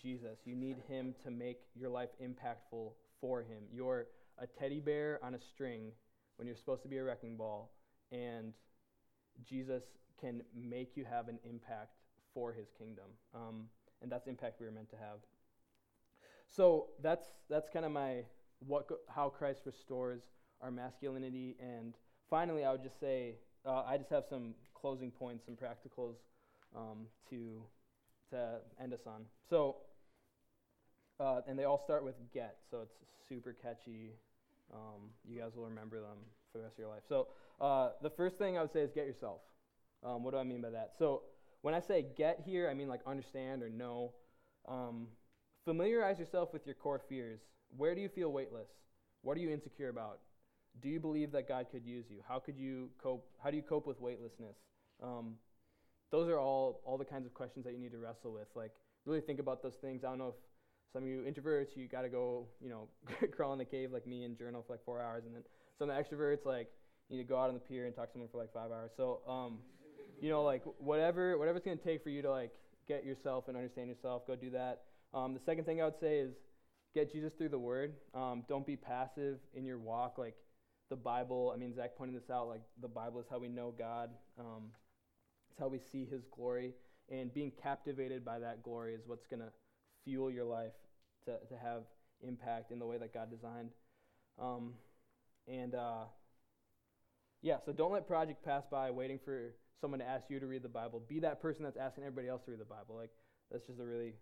[0.00, 0.38] Jesus.
[0.44, 3.64] You need Him to make your life impactful for Him.
[3.72, 4.06] You're
[4.38, 5.90] a teddy bear on a string
[6.36, 7.72] when you're supposed to be a wrecking ball,
[8.12, 8.52] and
[9.48, 9.82] Jesus
[10.20, 11.96] can make you have an impact
[12.34, 13.04] for his kingdom.
[13.34, 13.66] Um,
[14.02, 15.18] and that's the impact we were meant to have.
[16.48, 18.24] So that's that's kind of my
[18.66, 20.22] what how Christ restores
[20.60, 21.56] our masculinity.
[21.60, 21.94] And
[22.28, 23.36] finally, I would just say
[23.66, 26.16] uh, I just have some closing points, some practicals
[26.76, 27.62] um, to
[28.30, 29.22] to end us on.
[29.48, 29.76] So,
[31.20, 32.94] uh, and they all start with get, so it's
[33.28, 34.12] super catchy.
[34.72, 36.18] Um, you guys will remember them
[36.52, 37.02] for the rest of your life.
[37.08, 37.28] So,
[37.60, 39.40] uh, the first thing I would say is get yourself.
[40.04, 40.92] Um, what do I mean by that?
[40.98, 41.22] So,
[41.62, 44.12] when I say get here, I mean like understand or know.
[44.68, 45.08] Um,
[45.64, 47.40] familiarize yourself with your core fears.
[47.76, 48.68] Where do you feel weightless?
[49.22, 50.20] What are you insecure about?
[50.80, 52.18] Do you believe that God could use you?
[52.28, 53.26] How could you cope?
[53.42, 54.56] How do you cope with weightlessness?
[55.02, 55.34] Um,
[56.10, 58.48] those are all all the kinds of questions that you need to wrestle with.
[58.54, 58.72] Like
[59.04, 60.04] really think about those things.
[60.04, 60.34] I don't know if
[60.92, 62.88] some of you introverts, you got to go, you know,
[63.36, 65.42] crawl in the cave like me and journal for like four hours, and then
[65.78, 66.68] some of the extroverts like
[67.08, 68.70] you need to go out on the pier and talk to someone for like five
[68.70, 68.90] hours.
[68.96, 69.58] So um,
[70.20, 72.50] you know, like whatever whatever it's gonna take for you to like
[72.86, 74.82] get yourself and understand yourself, go do that.
[75.14, 76.34] Um, the second thing I would say is
[76.94, 77.94] get Jesus through the Word.
[78.14, 80.18] Um, don't be passive in your walk.
[80.18, 80.34] Like
[80.90, 82.48] the Bible, I mean, Zach pointed this out.
[82.48, 84.10] Like the Bible is how we know God.
[84.38, 84.64] Um,
[85.50, 86.72] it's how we see His glory,
[87.10, 89.52] and being captivated by that glory is what's gonna
[90.04, 90.72] fuel your life
[91.26, 91.82] to to have
[92.26, 93.70] impact in the way that God designed.
[94.40, 94.74] Um,
[95.46, 96.04] and uh,
[97.42, 100.62] yeah, so don't let project pass by waiting for someone to ask you to read
[100.62, 101.02] the Bible.
[101.08, 102.96] Be that person that's asking everybody else to read the Bible.
[102.96, 103.10] Like
[103.50, 104.14] that's just a really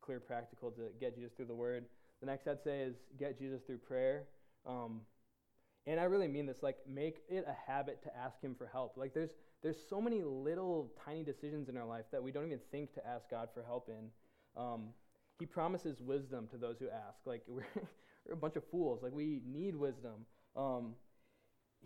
[0.00, 1.84] clear practical to get Jesus through the Word.
[2.20, 4.24] The next I'd say is get Jesus through prayer.
[4.66, 5.02] Um,
[5.86, 6.62] and I really mean this.
[6.62, 8.96] Like make it a habit to ask Him for help.
[8.96, 9.30] Like there's
[9.62, 13.06] there's so many little tiny decisions in our life that we don't even think to
[13.06, 14.10] ask God for help in.
[14.60, 14.88] Um,
[15.38, 17.18] he promises wisdom to those who ask.
[17.24, 17.64] Like we're,
[18.26, 19.02] we're a bunch of fools.
[19.02, 20.26] Like we need wisdom.
[20.56, 20.94] Um,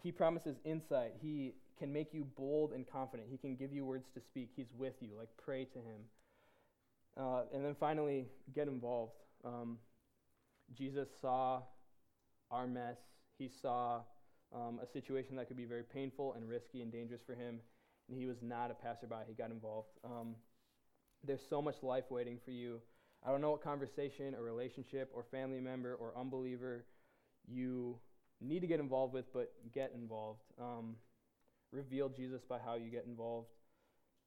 [0.03, 1.13] he promises insight.
[1.21, 3.29] He can make you bold and confident.
[3.31, 4.51] He can give you words to speak.
[4.55, 5.11] He's with you.
[5.19, 6.01] Like, pray to Him.
[7.17, 9.13] Uh, and then finally, get involved.
[9.45, 9.79] Um,
[10.75, 11.63] Jesus saw
[12.51, 12.97] our mess.
[13.39, 14.01] He saw
[14.55, 17.61] um, a situation that could be very painful and risky and dangerous for him,
[18.09, 19.15] and he was not a passerby.
[19.27, 19.89] He got involved.
[20.05, 20.35] Um,
[21.25, 22.81] there's so much life waiting for you.
[23.25, 26.85] I don't know what conversation or relationship or family member or unbeliever
[27.47, 27.99] you
[28.41, 30.41] need to get involved with, but get involved.
[30.61, 30.97] Um,
[31.73, 33.49] reveal Jesus by how you get involved.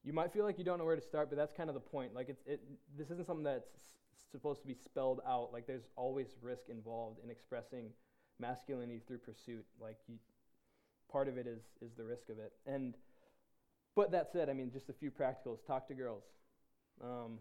[0.03, 1.79] You might feel like you don't know where to start, but that's kind of the
[1.79, 2.13] point.
[2.13, 2.61] Like it's it.
[2.97, 3.69] This isn't something that's
[4.31, 5.51] supposed to be spelled out.
[5.53, 7.89] Like there's always risk involved in expressing
[8.39, 9.65] masculinity through pursuit.
[9.81, 10.15] Like you,
[11.11, 12.53] part of it is is the risk of it.
[12.67, 12.95] And
[13.95, 15.65] but that said, I mean, just a few practicals.
[15.65, 16.23] Talk to girls.
[17.01, 17.39] Um,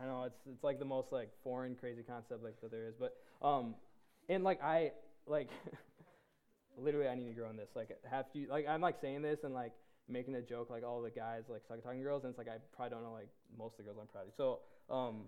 [0.00, 2.94] I know it's it's like the most like foreign, crazy concept like that there is,
[2.98, 3.74] but um,
[4.28, 4.92] and like I
[5.26, 5.48] like
[6.78, 7.70] literally I need to grow on this.
[7.74, 9.72] Like have to like I'm like saying this and like
[10.08, 12.48] making a joke like all the guys like suck talking to girls and it's like
[12.48, 14.34] I probably don't know like most of the girls I'm proud of.
[14.36, 14.60] So
[14.90, 15.22] um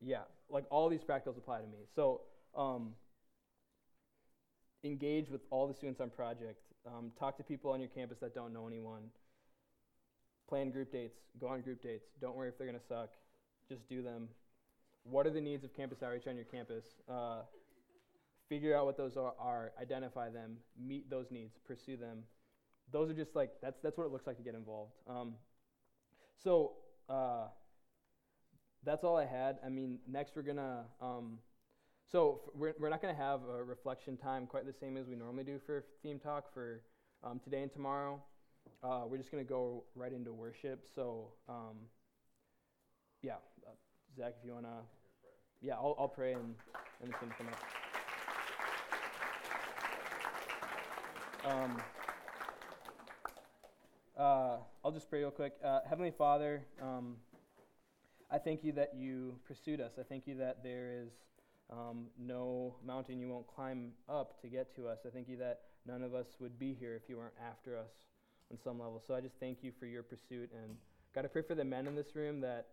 [0.00, 1.84] yeah, like all these practicals apply to me.
[1.94, 2.22] So
[2.56, 2.94] um
[4.84, 6.60] engage with all the students on project.
[6.86, 9.02] Um, talk to people on your campus that don't know anyone.
[10.48, 11.18] Plan group dates.
[11.40, 12.06] Go on group dates.
[12.20, 13.10] Don't worry if they're going to suck.
[13.68, 14.28] Just do them.
[15.04, 16.84] What are the needs of campus outreach on your campus?
[17.08, 17.42] Uh,
[18.50, 22.24] figure out what those are, are, identify them, meet those needs, pursue them.
[22.92, 24.92] Those are just like that's that's what it looks like to get involved.
[25.08, 25.34] Um,
[26.42, 26.72] so
[27.08, 27.44] uh,
[28.84, 29.58] that's all I had.
[29.64, 30.84] I mean, next we're gonna.
[31.00, 31.38] Um,
[32.10, 35.14] so f- we're we're not gonna have a reflection time quite the same as we
[35.14, 36.82] normally do for theme talk for
[37.22, 38.20] um, today and tomorrow.
[38.82, 40.88] Uh, we're just gonna go right into worship.
[40.92, 41.76] So um,
[43.22, 43.34] yeah,
[43.64, 43.70] uh,
[44.16, 44.80] Zach, if you wanna,
[45.62, 46.56] yeah, I'll I'll pray and
[47.00, 47.89] and the team come up.
[51.44, 51.80] Um,
[54.18, 55.54] uh, I'll just pray real quick.
[55.64, 57.16] Uh, Heavenly Father, um,
[58.30, 59.92] I thank you that you pursued us.
[59.98, 61.08] I thank you that there is
[61.70, 64.98] um, no mountain you won't climb up to get to us.
[65.06, 67.92] I thank you that none of us would be here if you weren't after us
[68.50, 69.02] on some level.
[69.06, 70.50] So I just thank you for your pursuit.
[70.52, 70.76] And
[71.14, 72.66] God, I pray for the men in this room that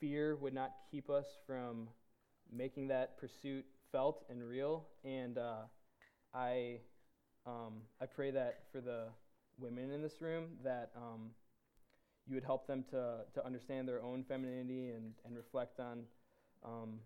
[0.00, 1.88] fear would not keep us from
[2.54, 4.84] making that pursuit felt and real.
[5.02, 5.62] And uh,
[6.34, 6.80] I,
[7.46, 9.06] um, I pray that for the
[9.58, 11.30] women in this room that um,
[12.26, 16.04] you would help them to, to understand their own femininity and, and reflect on
[16.64, 17.00] um,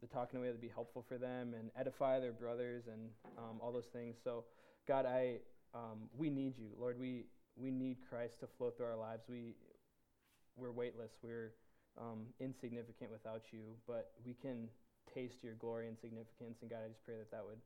[0.00, 2.84] the talk in a way that would be helpful for them and edify their brothers
[2.90, 4.16] and um, all those things.
[4.22, 4.44] So,
[4.86, 5.36] God, I
[5.74, 6.98] um, we need you, Lord.
[6.98, 7.26] We
[7.56, 9.24] we need Christ to flow through our lives.
[9.28, 9.54] We
[10.56, 11.12] we're weightless.
[11.22, 11.52] We're
[11.98, 14.68] um, insignificant without you, but we can
[15.12, 16.58] taste your glory and significance.
[16.62, 17.58] And God, I just pray that that would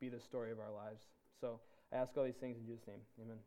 [0.00, 1.06] be the story of our lives.
[1.40, 1.60] So
[1.92, 3.00] I ask all these things in Jesus' name.
[3.20, 3.38] Amen.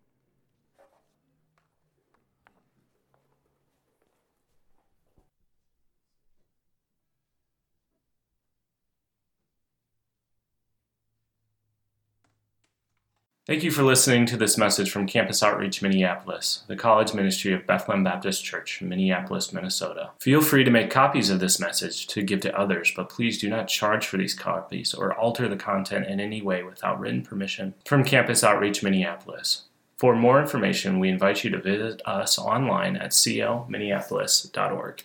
[13.48, 17.66] Thank you for listening to this message from Campus Outreach Minneapolis, the college ministry of
[17.66, 20.10] Bethlehem Baptist Church, Minneapolis, Minnesota.
[20.20, 23.50] Feel free to make copies of this message to give to others, but please do
[23.50, 27.74] not charge for these copies or alter the content in any way without written permission
[27.86, 29.62] from Campus Outreach Minneapolis.
[29.96, 35.04] For more information, we invite you to visit us online at cominneapolis.org.